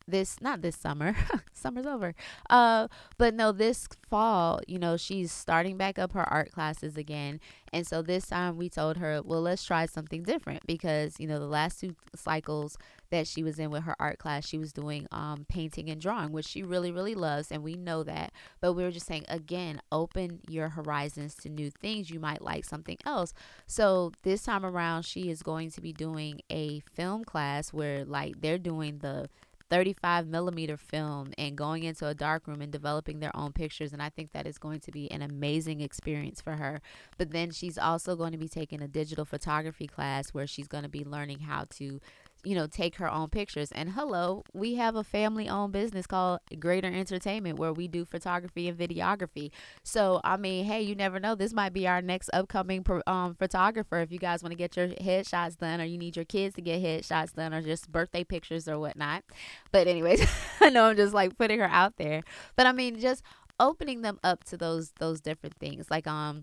this 0.06 0.40
not 0.40 0.62
this 0.62 0.76
summer 0.76 1.14
summer's 1.52 1.86
over. 1.86 2.14
Uh 2.50 2.88
but 3.18 3.34
no 3.34 3.52
this 3.52 3.88
fall 4.08 4.60
you 4.66 4.78
know 4.78 4.96
she's 4.96 5.32
starting 5.32 5.76
back 5.76 5.98
up 5.98 6.12
her 6.12 6.28
art 6.32 6.52
classes 6.52 6.96
again. 6.96 7.40
And 7.72 7.86
so 7.86 8.02
this 8.02 8.28
time 8.28 8.56
we 8.56 8.68
told 8.68 8.98
her 8.98 9.20
well 9.24 9.40
let's 9.40 9.64
try 9.64 9.86
something 9.86 10.22
different 10.22 10.66
because 10.66 11.18
you 11.18 11.26
know 11.26 11.38
the 11.38 11.46
last 11.46 11.80
two 11.80 11.96
cycles 12.14 12.76
that 13.10 13.26
she 13.26 13.42
was 13.42 13.58
in 13.58 13.70
with 13.70 13.84
her 13.84 13.96
art 13.98 14.18
class 14.18 14.46
she 14.46 14.58
was 14.58 14.72
doing 14.72 15.06
um 15.12 15.46
painting 15.48 15.88
and 15.88 16.00
drawing 16.00 16.32
which 16.32 16.46
she 16.46 16.62
really 16.62 16.90
really 16.90 17.14
loves 17.14 17.50
and 17.50 17.62
we 17.62 17.74
know 17.74 18.02
that. 18.02 18.32
But 18.60 18.74
we 18.74 18.82
were 18.82 18.90
just 18.90 19.06
saying 19.06 19.24
again 19.28 19.80
open 19.90 20.40
your 20.48 20.68
horizons 20.70 21.34
to 21.36 21.48
new 21.48 21.70
things. 21.70 22.10
You 22.10 22.20
might 22.20 22.42
like 22.42 22.64
something 22.64 22.98
else. 23.06 23.32
So 23.66 24.12
this 24.22 24.42
time 24.42 24.64
around 24.66 25.04
she 25.04 25.30
is 25.30 25.42
going 25.42 25.70
to 25.70 25.80
be 25.80 25.92
doing 25.92 26.40
a 26.50 26.80
film 26.92 27.24
class 27.24 27.72
where 27.72 28.04
like 28.04 28.40
they're 28.40 28.58
doing 28.58 28.98
the 28.98 29.28
35 29.74 30.28
millimeter 30.28 30.76
film 30.76 31.32
and 31.36 31.56
going 31.56 31.82
into 31.82 32.06
a 32.06 32.14
dark 32.14 32.46
room 32.46 32.60
and 32.60 32.70
developing 32.70 33.18
their 33.18 33.36
own 33.36 33.50
pictures. 33.52 33.92
And 33.92 34.00
I 34.00 34.08
think 34.08 34.30
that 34.30 34.46
is 34.46 34.56
going 34.56 34.78
to 34.78 34.92
be 34.92 35.10
an 35.10 35.20
amazing 35.20 35.80
experience 35.80 36.40
for 36.40 36.52
her. 36.52 36.80
But 37.18 37.32
then 37.32 37.50
she's 37.50 37.76
also 37.76 38.14
going 38.14 38.30
to 38.30 38.38
be 38.38 38.46
taking 38.46 38.80
a 38.80 38.86
digital 38.86 39.24
photography 39.24 39.88
class 39.88 40.28
where 40.28 40.46
she's 40.46 40.68
going 40.68 40.84
to 40.84 40.88
be 40.88 41.04
learning 41.04 41.40
how 41.40 41.64
to 41.70 42.00
you 42.44 42.54
know, 42.54 42.66
take 42.66 42.96
her 42.96 43.10
own 43.10 43.28
pictures. 43.28 43.72
And 43.72 43.90
hello, 43.90 44.44
we 44.52 44.74
have 44.74 44.96
a 44.96 45.04
family 45.04 45.48
owned 45.48 45.72
business 45.72 46.06
called 46.06 46.40
Greater 46.58 46.88
Entertainment 46.88 47.58
where 47.58 47.72
we 47.72 47.88
do 47.88 48.04
photography 48.04 48.68
and 48.68 48.78
videography. 48.78 49.50
So, 49.82 50.20
I 50.22 50.36
mean, 50.36 50.64
hey, 50.64 50.82
you 50.82 50.94
never 50.94 51.18
know. 51.18 51.34
This 51.34 51.52
might 51.52 51.72
be 51.72 51.86
our 51.86 52.02
next 52.02 52.30
upcoming 52.32 52.84
um, 53.06 53.34
photographer 53.34 54.00
if 54.00 54.12
you 54.12 54.18
guys 54.18 54.42
want 54.42 54.52
to 54.52 54.58
get 54.58 54.76
your 54.76 54.88
headshots 54.88 55.56
done 55.56 55.80
or 55.80 55.84
you 55.84 55.98
need 55.98 56.16
your 56.16 56.24
kids 56.24 56.54
to 56.56 56.60
get 56.60 56.82
headshots 56.82 57.34
done 57.34 57.54
or 57.54 57.62
just 57.62 57.90
birthday 57.90 58.24
pictures 58.24 58.68
or 58.68 58.78
whatnot. 58.78 59.24
But, 59.72 59.86
anyways, 59.86 60.26
I 60.60 60.70
know 60.70 60.84
I'm 60.86 60.96
just 60.96 61.14
like 61.14 61.36
putting 61.36 61.60
her 61.60 61.68
out 61.70 61.96
there. 61.96 62.22
But 62.56 62.66
I 62.66 62.72
mean, 62.72 63.00
just 63.00 63.22
opening 63.60 64.02
them 64.02 64.18
up 64.24 64.44
to 64.44 64.56
those 64.56 64.92
those 64.98 65.20
different 65.20 65.54
things 65.58 65.86
like 65.90 66.06
um 66.06 66.42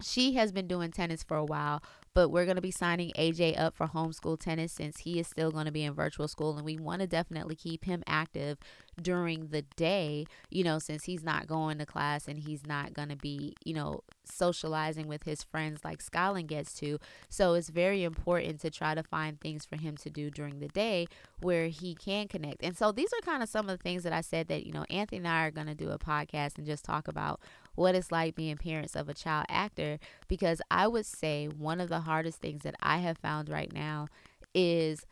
she 0.00 0.34
has 0.34 0.52
been 0.52 0.68
doing 0.68 0.90
tennis 0.90 1.22
for 1.22 1.36
a 1.36 1.44
while 1.44 1.82
but 2.14 2.30
we're 2.30 2.44
going 2.44 2.56
to 2.56 2.62
be 2.62 2.70
signing 2.70 3.12
AJ 3.18 3.58
up 3.58 3.76
for 3.76 3.86
homeschool 3.86 4.38
tennis 4.38 4.72
since 4.72 5.00
he 5.00 5.18
is 5.18 5.26
still 5.26 5.50
going 5.50 5.66
to 5.66 5.72
be 5.72 5.84
in 5.84 5.94
virtual 5.94 6.28
school 6.28 6.56
and 6.56 6.64
we 6.64 6.78
want 6.78 7.00
to 7.00 7.06
definitely 7.06 7.54
keep 7.54 7.84
him 7.84 8.02
active 8.06 8.58
during 9.00 9.48
the 9.48 9.62
day, 9.76 10.26
you 10.50 10.64
know, 10.64 10.78
since 10.78 11.04
he's 11.04 11.22
not 11.22 11.46
going 11.46 11.78
to 11.78 11.86
class 11.86 12.26
and 12.28 12.40
he's 12.40 12.66
not 12.66 12.92
going 12.92 13.08
to 13.08 13.16
be, 13.16 13.54
you 13.64 13.74
know, 13.74 14.00
socializing 14.24 15.06
with 15.06 15.22
his 15.24 15.42
friends 15.42 15.84
like 15.84 16.02
Skyland 16.02 16.48
gets 16.48 16.74
to. 16.74 16.98
So 17.28 17.54
it's 17.54 17.68
very 17.68 18.04
important 18.04 18.60
to 18.60 18.70
try 18.70 18.94
to 18.94 19.02
find 19.02 19.40
things 19.40 19.64
for 19.64 19.76
him 19.76 19.96
to 19.98 20.10
do 20.10 20.30
during 20.30 20.58
the 20.58 20.68
day 20.68 21.06
where 21.40 21.68
he 21.68 21.94
can 21.94 22.28
connect. 22.28 22.62
And 22.62 22.76
so 22.76 22.92
these 22.92 23.12
are 23.12 23.24
kind 23.24 23.42
of 23.42 23.48
some 23.48 23.68
of 23.68 23.78
the 23.78 23.82
things 23.82 24.02
that 24.02 24.12
I 24.12 24.20
said 24.20 24.48
that, 24.48 24.66
you 24.66 24.72
know, 24.72 24.84
Anthony 24.90 25.18
and 25.18 25.28
I 25.28 25.46
are 25.46 25.50
going 25.50 25.66
to 25.66 25.74
do 25.74 25.90
a 25.90 25.98
podcast 25.98 26.58
and 26.58 26.66
just 26.66 26.84
talk 26.84 27.08
about 27.08 27.40
what 27.78 27.94
it's 27.94 28.10
like 28.10 28.34
being 28.34 28.56
parents 28.56 28.96
of 28.96 29.08
a 29.08 29.14
child 29.14 29.46
actor 29.48 29.98
because 30.26 30.60
I 30.70 30.88
would 30.88 31.06
say 31.06 31.46
one 31.46 31.80
of 31.80 31.88
the 31.88 32.00
hardest 32.00 32.40
things 32.40 32.62
that 32.64 32.74
I 32.82 32.98
have 32.98 33.18
found 33.18 33.48
right 33.48 33.72
now 33.72 34.08
is 34.52 35.06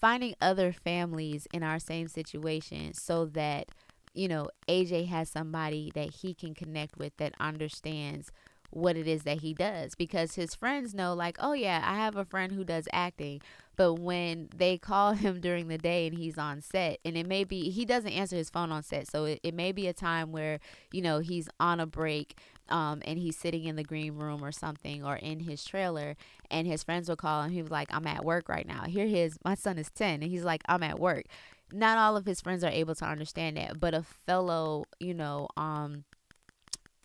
finding 0.00 0.34
other 0.40 0.72
families 0.72 1.46
in 1.52 1.62
our 1.62 1.78
same 1.78 2.08
situation 2.08 2.94
so 2.94 3.26
that 3.26 3.68
you 4.14 4.26
know 4.26 4.48
AJ 4.68 5.08
has 5.08 5.28
somebody 5.28 5.92
that 5.94 6.14
he 6.14 6.32
can 6.32 6.54
connect 6.54 6.96
with 6.96 7.14
that 7.18 7.34
understands 7.38 8.32
what 8.72 8.96
it 8.96 9.06
is 9.06 9.22
that 9.24 9.40
he 9.40 9.52
does 9.52 9.94
because 9.94 10.34
his 10.34 10.54
friends 10.54 10.94
know 10.94 11.12
like 11.12 11.36
oh 11.40 11.52
yeah 11.52 11.82
I 11.84 11.96
have 11.96 12.16
a 12.16 12.24
friend 12.24 12.52
who 12.52 12.64
does 12.64 12.88
acting. 12.92 13.40
But 13.74 13.94
when 13.94 14.48
they 14.54 14.76
call 14.78 15.12
him 15.14 15.40
during 15.40 15.68
the 15.68 15.78
day 15.78 16.06
and 16.06 16.16
he's 16.16 16.38
on 16.38 16.60
set, 16.60 16.98
and 17.04 17.16
it 17.16 17.26
may 17.26 17.44
be 17.44 17.70
he 17.70 17.84
doesn't 17.84 18.10
answer 18.12 18.36
his 18.36 18.50
phone 18.50 18.70
on 18.72 18.82
set, 18.82 19.08
so 19.08 19.24
it, 19.24 19.40
it 19.42 19.54
may 19.54 19.72
be 19.72 19.86
a 19.88 19.92
time 19.92 20.32
where 20.32 20.58
you 20.92 21.02
know 21.02 21.18
he's 21.20 21.48
on 21.60 21.80
a 21.80 21.86
break 21.86 22.38
um, 22.68 23.02
and 23.04 23.18
he's 23.18 23.36
sitting 23.36 23.64
in 23.64 23.76
the 23.76 23.84
green 23.84 24.14
room 24.14 24.44
or 24.44 24.52
something 24.52 25.04
or 25.04 25.16
in 25.16 25.40
his 25.40 25.64
trailer 25.64 26.16
and 26.50 26.66
his 26.66 26.82
friends 26.82 27.08
will 27.08 27.16
call 27.16 27.42
and 27.42 27.52
he 27.52 27.60
was 27.60 27.70
like 27.70 27.88
i'm 27.92 28.06
at 28.06 28.24
work 28.24 28.48
right 28.48 28.66
now. 28.66 28.84
Here 28.84 29.06
his 29.06 29.38
my 29.44 29.54
son 29.54 29.78
is 29.78 29.90
10 29.90 30.22
and 30.22 30.30
he's 30.30 30.44
like 30.44 30.62
i'm 30.68 30.82
at 30.82 30.98
work. 30.98 31.24
Not 31.72 31.98
all 31.98 32.16
of 32.16 32.26
his 32.26 32.40
friends 32.40 32.62
are 32.64 32.70
able 32.70 32.94
to 32.96 33.04
understand 33.04 33.56
that 33.56 33.78
but 33.80 33.94
a 33.94 34.02
fellow 34.02 34.84
you 34.98 35.14
know 35.14 35.48
um 35.56 36.04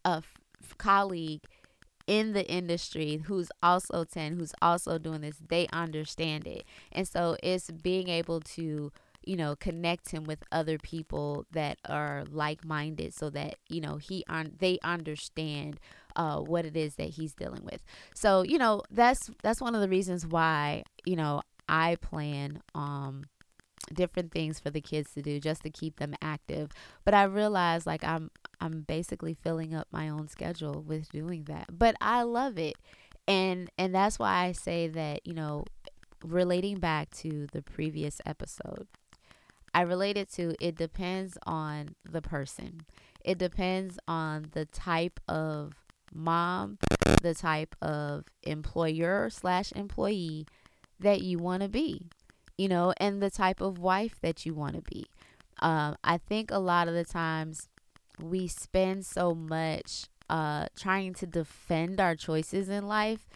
a 0.05 0.17
f- 0.17 0.75
colleague 0.77 1.43
in 2.07 2.33
the 2.33 2.49
industry 2.49 3.21
who's 3.25 3.49
also 3.61 4.03
10 4.03 4.37
who's 4.37 4.53
also 4.61 4.97
doing 4.97 5.21
this 5.21 5.37
they 5.49 5.67
understand 5.73 6.47
it. 6.47 6.63
And 6.91 7.07
so 7.07 7.37
it's 7.43 7.69
being 7.71 8.09
able 8.09 8.39
to 8.41 8.91
you 9.25 9.35
know 9.35 9.55
connect 9.57 10.11
him 10.11 10.23
with 10.23 10.39
other 10.51 10.77
people 10.77 11.45
that 11.51 11.77
are 11.85 12.23
like-minded 12.31 13.13
so 13.13 13.29
that 13.31 13.55
you 13.67 13.81
know 13.81 13.97
he 13.97 14.23
on 14.29 14.53
they 14.59 14.79
understand 14.83 15.79
uh, 16.15 16.39
what 16.39 16.65
it 16.65 16.75
is 16.75 16.95
that 16.95 17.09
he's 17.09 17.33
dealing 17.33 17.63
with. 17.63 17.83
So 18.15 18.41
you 18.43 18.57
know 18.57 18.83
that's 18.89 19.29
that's 19.43 19.61
one 19.61 19.75
of 19.75 19.81
the 19.81 19.89
reasons 19.89 20.25
why 20.25 20.83
you 21.05 21.15
know 21.15 21.41
i 21.69 21.95
plan 22.01 22.61
um 22.75 23.25
different 23.93 24.31
things 24.31 24.59
for 24.59 24.69
the 24.69 24.81
kids 24.81 25.13
to 25.13 25.21
do 25.21 25.39
just 25.39 25.63
to 25.63 25.69
keep 25.69 25.97
them 25.97 26.13
active 26.21 26.71
but 27.05 27.13
i 27.13 27.23
realize 27.23 27.85
like 27.85 28.03
i'm 28.03 28.29
I'm 28.59 28.81
basically 28.81 29.33
filling 29.33 29.73
up 29.73 29.87
my 29.91 30.09
own 30.09 30.27
schedule 30.27 30.83
with 30.85 31.09
doing 31.09 31.43
that. 31.45 31.67
But 31.77 31.95
I 32.01 32.23
love 32.23 32.57
it. 32.57 32.75
And 33.27 33.69
and 33.77 33.93
that's 33.93 34.19
why 34.19 34.45
I 34.45 34.51
say 34.53 34.87
that, 34.87 35.25
you 35.25 35.33
know, 35.33 35.65
relating 36.23 36.79
back 36.79 37.11
to 37.17 37.47
the 37.51 37.61
previous 37.61 38.21
episode, 38.25 38.87
I 39.73 39.81
related 39.81 40.31
to 40.33 40.55
it 40.59 40.75
depends 40.75 41.37
on 41.45 41.95
the 42.09 42.21
person. 42.21 42.81
It 43.23 43.37
depends 43.37 43.99
on 44.07 44.47
the 44.53 44.65
type 44.65 45.19
of 45.27 45.73
mom, 46.13 46.77
the 47.21 47.33
type 47.33 47.75
of 47.81 48.25
employer 48.43 49.29
slash 49.29 49.73
employee 49.73 50.47
that 50.99 51.21
you 51.21 51.37
want 51.37 51.61
to 51.61 51.69
be, 51.69 52.07
you 52.57 52.67
know, 52.67 52.93
and 52.97 53.21
the 53.21 53.29
type 53.29 53.61
of 53.61 53.77
wife 53.77 54.19
that 54.21 54.45
you 54.45 54.53
want 54.53 54.75
to 54.75 54.81
be. 54.81 55.05
Um, 55.59 55.95
I 56.03 56.17
think 56.17 56.51
a 56.51 56.59
lot 56.59 56.87
of 56.87 56.93
the 56.93 57.05
times 57.05 57.69
we 58.21 58.47
spend 58.47 59.05
so 59.05 59.33
much 59.33 60.05
uh, 60.29 60.67
trying 60.75 61.13
to 61.15 61.25
defend 61.25 61.99
our 61.99 62.15
choices 62.15 62.69
in 62.69 62.87
life 62.87 63.27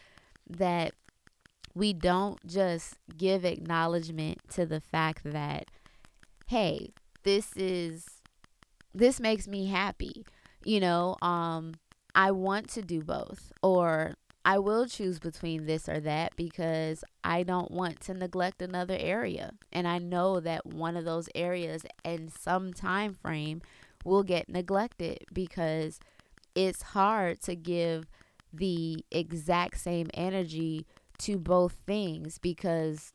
that 0.48 0.92
we 1.74 1.92
don't 1.92 2.44
just 2.46 2.96
give 3.16 3.44
acknowledgement 3.44 4.38
to 4.50 4.66
the 4.66 4.80
fact 4.80 5.22
that, 5.24 5.66
hey, 6.46 6.90
this 7.22 7.56
is, 7.56 8.04
this 8.94 9.18
makes 9.20 9.48
me 9.48 9.66
happy. 9.68 10.24
You 10.64 10.80
know, 10.80 11.16
um, 11.22 11.74
I 12.14 12.30
want 12.30 12.68
to 12.70 12.82
do 12.82 13.02
both, 13.02 13.52
or 13.62 14.14
I 14.44 14.58
will 14.58 14.86
choose 14.86 15.18
between 15.18 15.66
this 15.66 15.88
or 15.88 16.00
that 16.00 16.34
because 16.36 17.04
I 17.22 17.44
don't 17.44 17.70
want 17.70 18.00
to 18.00 18.14
neglect 18.14 18.60
another 18.60 18.96
area. 18.98 19.52
And 19.72 19.86
I 19.86 19.98
know 19.98 20.40
that 20.40 20.66
one 20.66 20.96
of 20.96 21.04
those 21.04 21.28
areas 21.34 21.82
in 22.04 22.28
some 22.28 22.72
time 22.72 23.14
frame 23.14 23.62
will 24.04 24.24
get 24.24 24.48
neglected 24.48 25.18
because 25.32 26.00
it's 26.54 26.82
hard 26.82 27.40
to 27.42 27.54
give 27.54 28.06
the 28.52 29.04
exact 29.10 29.78
same 29.78 30.10
energy 30.12 30.86
to 31.18 31.38
both 31.38 31.78
things 31.86 32.38
because 32.38 33.12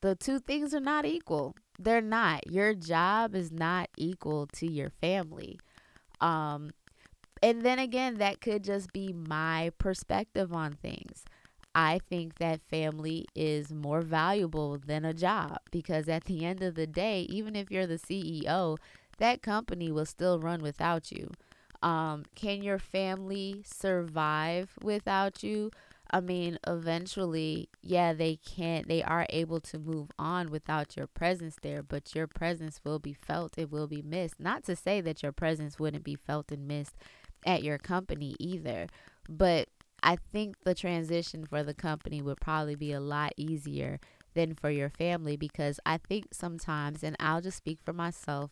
the 0.00 0.14
two 0.14 0.38
things 0.38 0.74
are 0.74 0.80
not 0.80 1.04
equal. 1.04 1.54
They're 1.78 2.00
not. 2.00 2.50
Your 2.50 2.74
job 2.74 3.34
is 3.34 3.52
not 3.52 3.90
equal 3.96 4.46
to 4.54 4.70
your 4.70 4.90
family. 4.90 5.58
Um 6.20 6.70
and 7.44 7.60
then 7.60 7.78
again, 7.78 8.14
that 8.14 8.40
could 8.40 8.64
just 8.64 8.90
be 8.94 9.12
my 9.12 9.70
perspective 9.76 10.54
on 10.54 10.72
things. 10.72 11.26
I 11.74 12.00
think 12.08 12.36
that 12.36 12.62
family 12.70 13.26
is 13.34 13.70
more 13.70 14.00
valuable 14.00 14.78
than 14.78 15.04
a 15.04 15.12
job 15.12 15.58
because 15.70 16.08
at 16.08 16.24
the 16.24 16.42
end 16.46 16.62
of 16.62 16.74
the 16.74 16.86
day, 16.86 17.26
even 17.28 17.54
if 17.54 17.70
you're 17.70 17.86
the 17.86 17.98
CEO, 17.98 18.78
that 19.18 19.42
company 19.42 19.92
will 19.92 20.06
still 20.06 20.38
run 20.38 20.62
without 20.62 21.12
you. 21.12 21.32
Um, 21.82 22.24
can 22.34 22.62
your 22.62 22.78
family 22.78 23.62
survive 23.66 24.70
without 24.80 25.42
you? 25.42 25.70
I 26.10 26.20
mean, 26.20 26.58
eventually, 26.66 27.68
yeah, 27.82 28.14
they 28.14 28.36
can't, 28.36 28.88
they 28.88 29.02
are 29.02 29.26
able 29.28 29.60
to 29.60 29.78
move 29.78 30.08
on 30.18 30.50
without 30.50 30.96
your 30.96 31.08
presence 31.08 31.56
there, 31.60 31.82
but 31.82 32.14
your 32.14 32.26
presence 32.26 32.80
will 32.84 32.98
be 32.98 33.12
felt. 33.12 33.58
It 33.58 33.70
will 33.70 33.86
be 33.86 34.00
missed. 34.00 34.40
Not 34.40 34.64
to 34.64 34.76
say 34.76 35.02
that 35.02 35.22
your 35.22 35.32
presence 35.32 35.78
wouldn't 35.78 36.04
be 36.04 36.14
felt 36.14 36.50
and 36.50 36.66
missed 36.66 36.94
at 37.44 37.62
your 37.62 37.78
company 37.78 38.36
either, 38.38 38.88
but 39.28 39.68
I 40.02 40.16
think 40.16 40.56
the 40.64 40.74
transition 40.74 41.46
for 41.46 41.62
the 41.62 41.74
company 41.74 42.20
would 42.20 42.40
probably 42.40 42.74
be 42.74 42.92
a 42.92 43.00
lot 43.00 43.32
easier 43.36 44.00
than 44.34 44.54
for 44.54 44.70
your 44.70 44.90
family 44.90 45.36
because 45.36 45.80
I 45.86 45.96
think 45.96 46.26
sometimes, 46.32 47.02
and 47.02 47.16
I'll 47.18 47.40
just 47.40 47.56
speak 47.56 47.78
for 47.84 47.92
myself, 47.92 48.50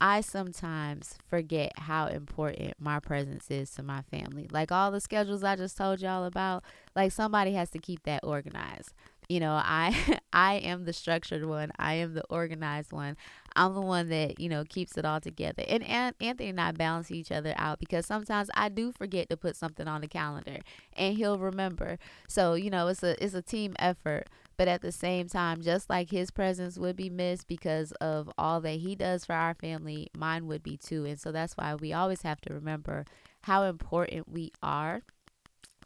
I 0.00 0.22
sometimes 0.22 1.18
forget 1.28 1.72
how 1.76 2.06
important 2.06 2.74
my 2.78 3.00
presence 3.00 3.50
is 3.50 3.70
to 3.72 3.82
my 3.82 4.00
family. 4.02 4.48
Like 4.50 4.72
all 4.72 4.90
the 4.90 5.00
schedules 5.00 5.44
I 5.44 5.56
just 5.56 5.76
told 5.76 6.00
y'all 6.00 6.24
about, 6.24 6.64
like 6.96 7.12
somebody 7.12 7.52
has 7.52 7.70
to 7.70 7.78
keep 7.78 8.04
that 8.04 8.24
organized. 8.24 8.94
You 9.28 9.40
know, 9.40 9.52
I 9.62 10.18
I 10.32 10.54
am 10.54 10.86
the 10.86 10.94
structured 10.94 11.44
one. 11.44 11.70
I 11.78 11.94
am 11.94 12.14
the 12.14 12.24
organized 12.30 12.92
one. 12.92 13.16
I'm 13.56 13.74
the 13.74 13.80
one 13.80 14.08
that, 14.08 14.40
you 14.40 14.48
know, 14.48 14.64
keeps 14.64 14.96
it 14.96 15.04
all 15.04 15.20
together. 15.20 15.64
And 15.68 15.84
Anthony 15.88 16.48
and 16.48 16.60
I 16.60 16.72
balance 16.72 17.10
each 17.10 17.32
other 17.32 17.54
out 17.56 17.78
because 17.78 18.06
sometimes 18.06 18.50
I 18.54 18.68
do 18.68 18.92
forget 18.92 19.28
to 19.30 19.36
put 19.36 19.56
something 19.56 19.88
on 19.88 20.00
the 20.00 20.08
calendar 20.08 20.58
and 20.94 21.16
he'll 21.16 21.38
remember. 21.38 21.98
So, 22.28 22.54
you 22.54 22.70
know, 22.70 22.88
it's 22.88 23.02
a 23.02 23.22
it's 23.22 23.34
a 23.34 23.42
team 23.42 23.74
effort. 23.78 24.28
But 24.56 24.68
at 24.68 24.82
the 24.82 24.92
same 24.92 25.26
time, 25.26 25.62
just 25.62 25.88
like 25.88 26.10
his 26.10 26.30
presence 26.30 26.78
would 26.78 26.94
be 26.94 27.08
missed 27.08 27.48
because 27.48 27.92
of 27.92 28.30
all 28.36 28.60
that 28.60 28.80
he 28.80 28.94
does 28.94 29.24
for 29.24 29.32
our 29.32 29.54
family, 29.54 30.08
mine 30.14 30.46
would 30.48 30.62
be 30.62 30.76
too. 30.76 31.06
And 31.06 31.18
so 31.18 31.32
that's 31.32 31.56
why 31.56 31.74
we 31.74 31.94
always 31.94 32.22
have 32.22 32.42
to 32.42 32.52
remember 32.52 33.06
how 33.44 33.62
important 33.62 34.28
we 34.28 34.52
are 34.62 35.00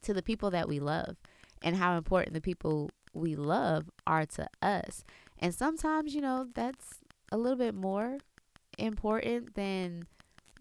to 0.03 0.13
the 0.13 0.23
people 0.23 0.51
that 0.51 0.69
we 0.69 0.81
love 0.81 1.17
and 1.63 1.77
how 1.77 1.97
important 1.97 2.35
the 2.35 2.41
people 2.41 2.91
we 3.13 3.37
love 3.37 3.91
are 4.07 4.27
to 4.27 4.49
us. 4.61 5.05
And 5.39 5.55
sometimes, 5.55 6.15
you 6.15 6.21
know, 6.21 6.49
that's 6.53 7.01
a 7.35 7.37
little 7.37 7.59
bit 7.59 7.75
more 7.75 8.19
important 8.79 9.57
than 9.57 10.07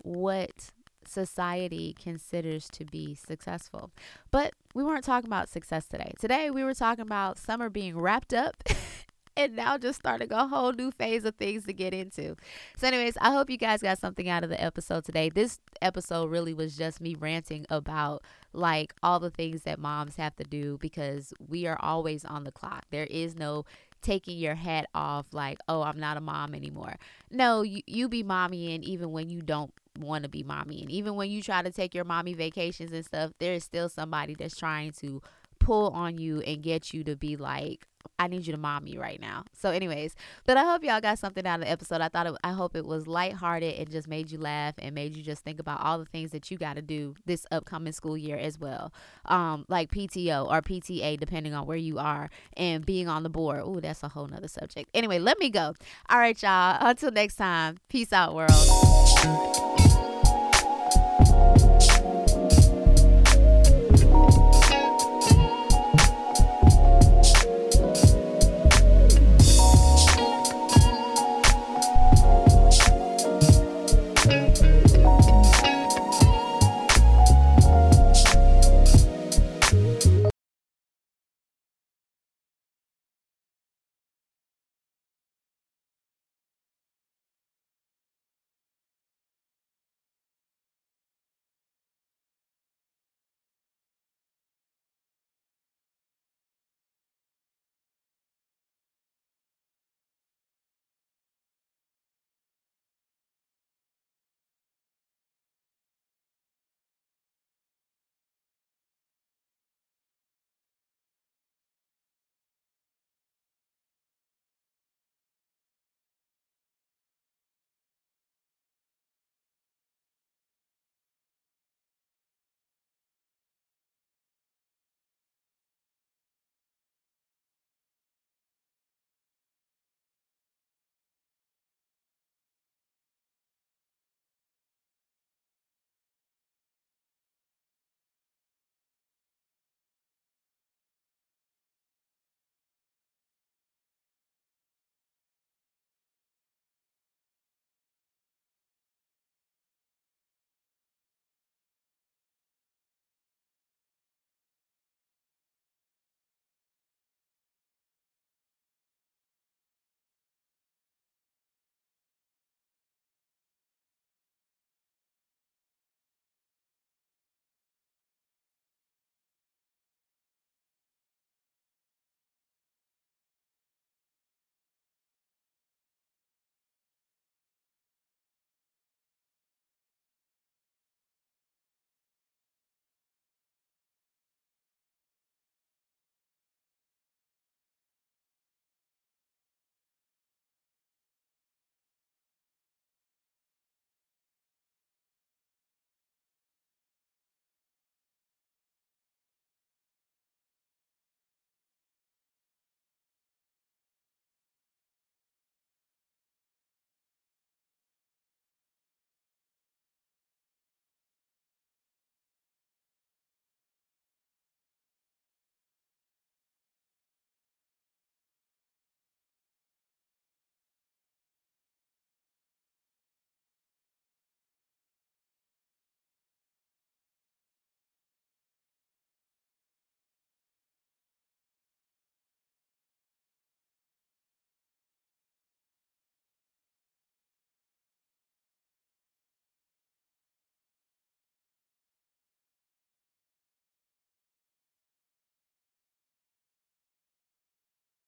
what 0.02 0.72
society 1.06 1.96
considers 2.02 2.68
to 2.70 2.84
be 2.84 3.14
successful. 3.14 3.92
But 4.32 4.54
we 4.74 4.84
weren't 4.84 5.04
talking 5.04 5.28
about 5.28 5.50
success 5.50 5.86
today. 5.86 6.14
Today 6.20 6.50
we 6.50 6.64
were 6.64 6.74
talking 6.74 7.04
about 7.04 7.38
summer 7.38 7.70
being 7.70 8.00
wrapped 8.00 8.34
up. 8.34 8.56
and 9.38 9.56
now 9.56 9.78
just 9.78 10.00
starting 10.00 10.32
a 10.32 10.48
whole 10.48 10.74
new 10.74 10.90
phase 10.92 11.26
of 11.26 11.36
things 11.36 11.66
to 11.66 11.74
get 11.74 11.94
into. 11.94 12.36
So, 12.78 12.88
anyways, 12.88 13.18
I 13.22 13.32
hope 13.32 13.50
you 13.50 13.58
guys 13.58 13.82
got 13.82 14.00
something 14.00 14.30
out 14.30 14.44
of 14.44 14.50
the 14.50 14.62
episode 14.62 15.06
today. 15.06 15.30
This 15.30 15.60
episode 15.82 16.30
really 16.30 16.54
was 16.54 16.78
just 16.78 17.02
me 17.02 17.16
ranting 17.16 17.66
about 17.70 18.24
like 18.52 18.94
all 19.02 19.20
the 19.20 19.32
things 19.32 19.64
that 19.64 19.80
moms 19.80 20.16
have 20.16 20.36
to 20.38 20.44
do 20.44 20.78
because 20.80 21.34
we 21.40 21.66
are 21.66 21.78
always 21.82 22.26
on 22.26 22.44
the 22.44 22.52
clock. 22.52 22.86
There 22.92 23.08
is 23.10 23.36
no 23.36 23.66
taking 24.04 24.38
your 24.38 24.56
hat 24.56 24.88
off 24.94 25.26
like, 25.32 25.58
oh, 25.68 25.82
I'm 25.82 26.00
not 26.00 26.18
a 26.18 26.22
mom 26.22 26.54
anymore. 26.54 26.98
No, 27.32 27.62
you, 27.62 27.82
you 27.88 28.10
be 28.10 28.22
mommy 28.22 28.76
and 28.76 28.84
even 28.84 29.12
when 29.12 29.30
you 29.30 29.42
don't 29.42 29.74
want 30.00 30.24
to 30.24 30.30
be 30.30 30.44
mommy. 30.44 30.82
And 30.82 30.92
even 30.92 31.16
when 31.16 31.32
you 31.32 31.42
try 31.42 31.62
to 31.62 31.72
take 31.72 31.96
your 31.96 32.04
mommy 32.04 32.34
vacations 32.34 32.92
and 32.92 33.06
stuff, 33.06 33.32
there 33.40 33.54
is 33.54 33.64
still 33.64 33.90
somebody 33.90 34.36
that's 34.36 34.58
trying 34.58 34.92
to 34.94 35.22
pull 35.60 35.90
on 35.92 36.18
you 36.18 36.42
and 36.42 36.62
get 36.62 36.94
you 36.94 37.04
to 37.06 37.16
be 37.16 37.36
like, 37.36 37.88
I 38.20 38.28
need 38.28 38.46
you 38.46 38.54
to 38.54 38.58
mom 38.58 38.84
me 38.84 38.98
right 38.98 39.20
now. 39.20 39.44
So, 39.54 39.72
anyways, 39.72 40.16
but 40.46 40.56
I 40.56 40.64
hope 40.64 40.84
y'all 40.84 41.02
got 41.02 41.20
something 41.20 41.46
out 41.46 41.60
of 41.60 41.66
the 41.66 41.72
episode. 41.72 42.02
I 42.02 42.10
thought 42.10 42.28
it, 42.28 42.36
I 42.44 42.52
hope 42.52 42.76
it 42.76 42.86
was 42.86 43.08
lighthearted 43.08 43.76
and 43.76 43.90
just 43.92 44.08
made 44.08 44.32
you 44.32 44.38
laugh 44.38 44.76
and 44.78 44.94
made 44.94 45.16
you 45.16 45.24
just 45.24 45.44
think 45.44 45.60
about 45.60 45.82
all 45.82 46.00
the 46.00 46.06
things 46.06 46.32
that 46.32 46.52
you 46.52 46.58
got 46.58 46.76
to 46.76 46.82
do 46.82 47.16
this 47.26 47.46
upcoming 47.52 47.94
school 47.94 48.18
year 48.18 48.38
as 48.38 48.60
well, 48.60 48.94
um, 49.26 49.66
like 49.68 49.92
PTO 49.92 50.50
or 50.50 50.62
PTA, 50.62 51.20
depending 51.20 51.54
on 51.54 51.66
where 51.66 51.78
you 51.78 51.98
are, 52.00 52.30
and 52.56 52.86
being 52.86 53.08
on 53.08 53.24
the 53.24 53.30
board. 53.30 53.62
Oh, 53.64 53.80
that's 53.80 54.04
a 54.04 54.10
whole 54.10 54.28
nother 54.28 54.48
subject. 54.48 54.90
Anyway, 54.94 55.20
let 55.20 55.40
me 55.40 55.50
go. 55.50 55.74
All 56.10 56.20
right, 56.20 56.42
y'all. 56.42 56.78
Until 56.80 57.12
next 57.12 57.36
time. 57.36 57.78
Peace 57.90 58.14
out, 58.14 58.34
world. 58.36 60.03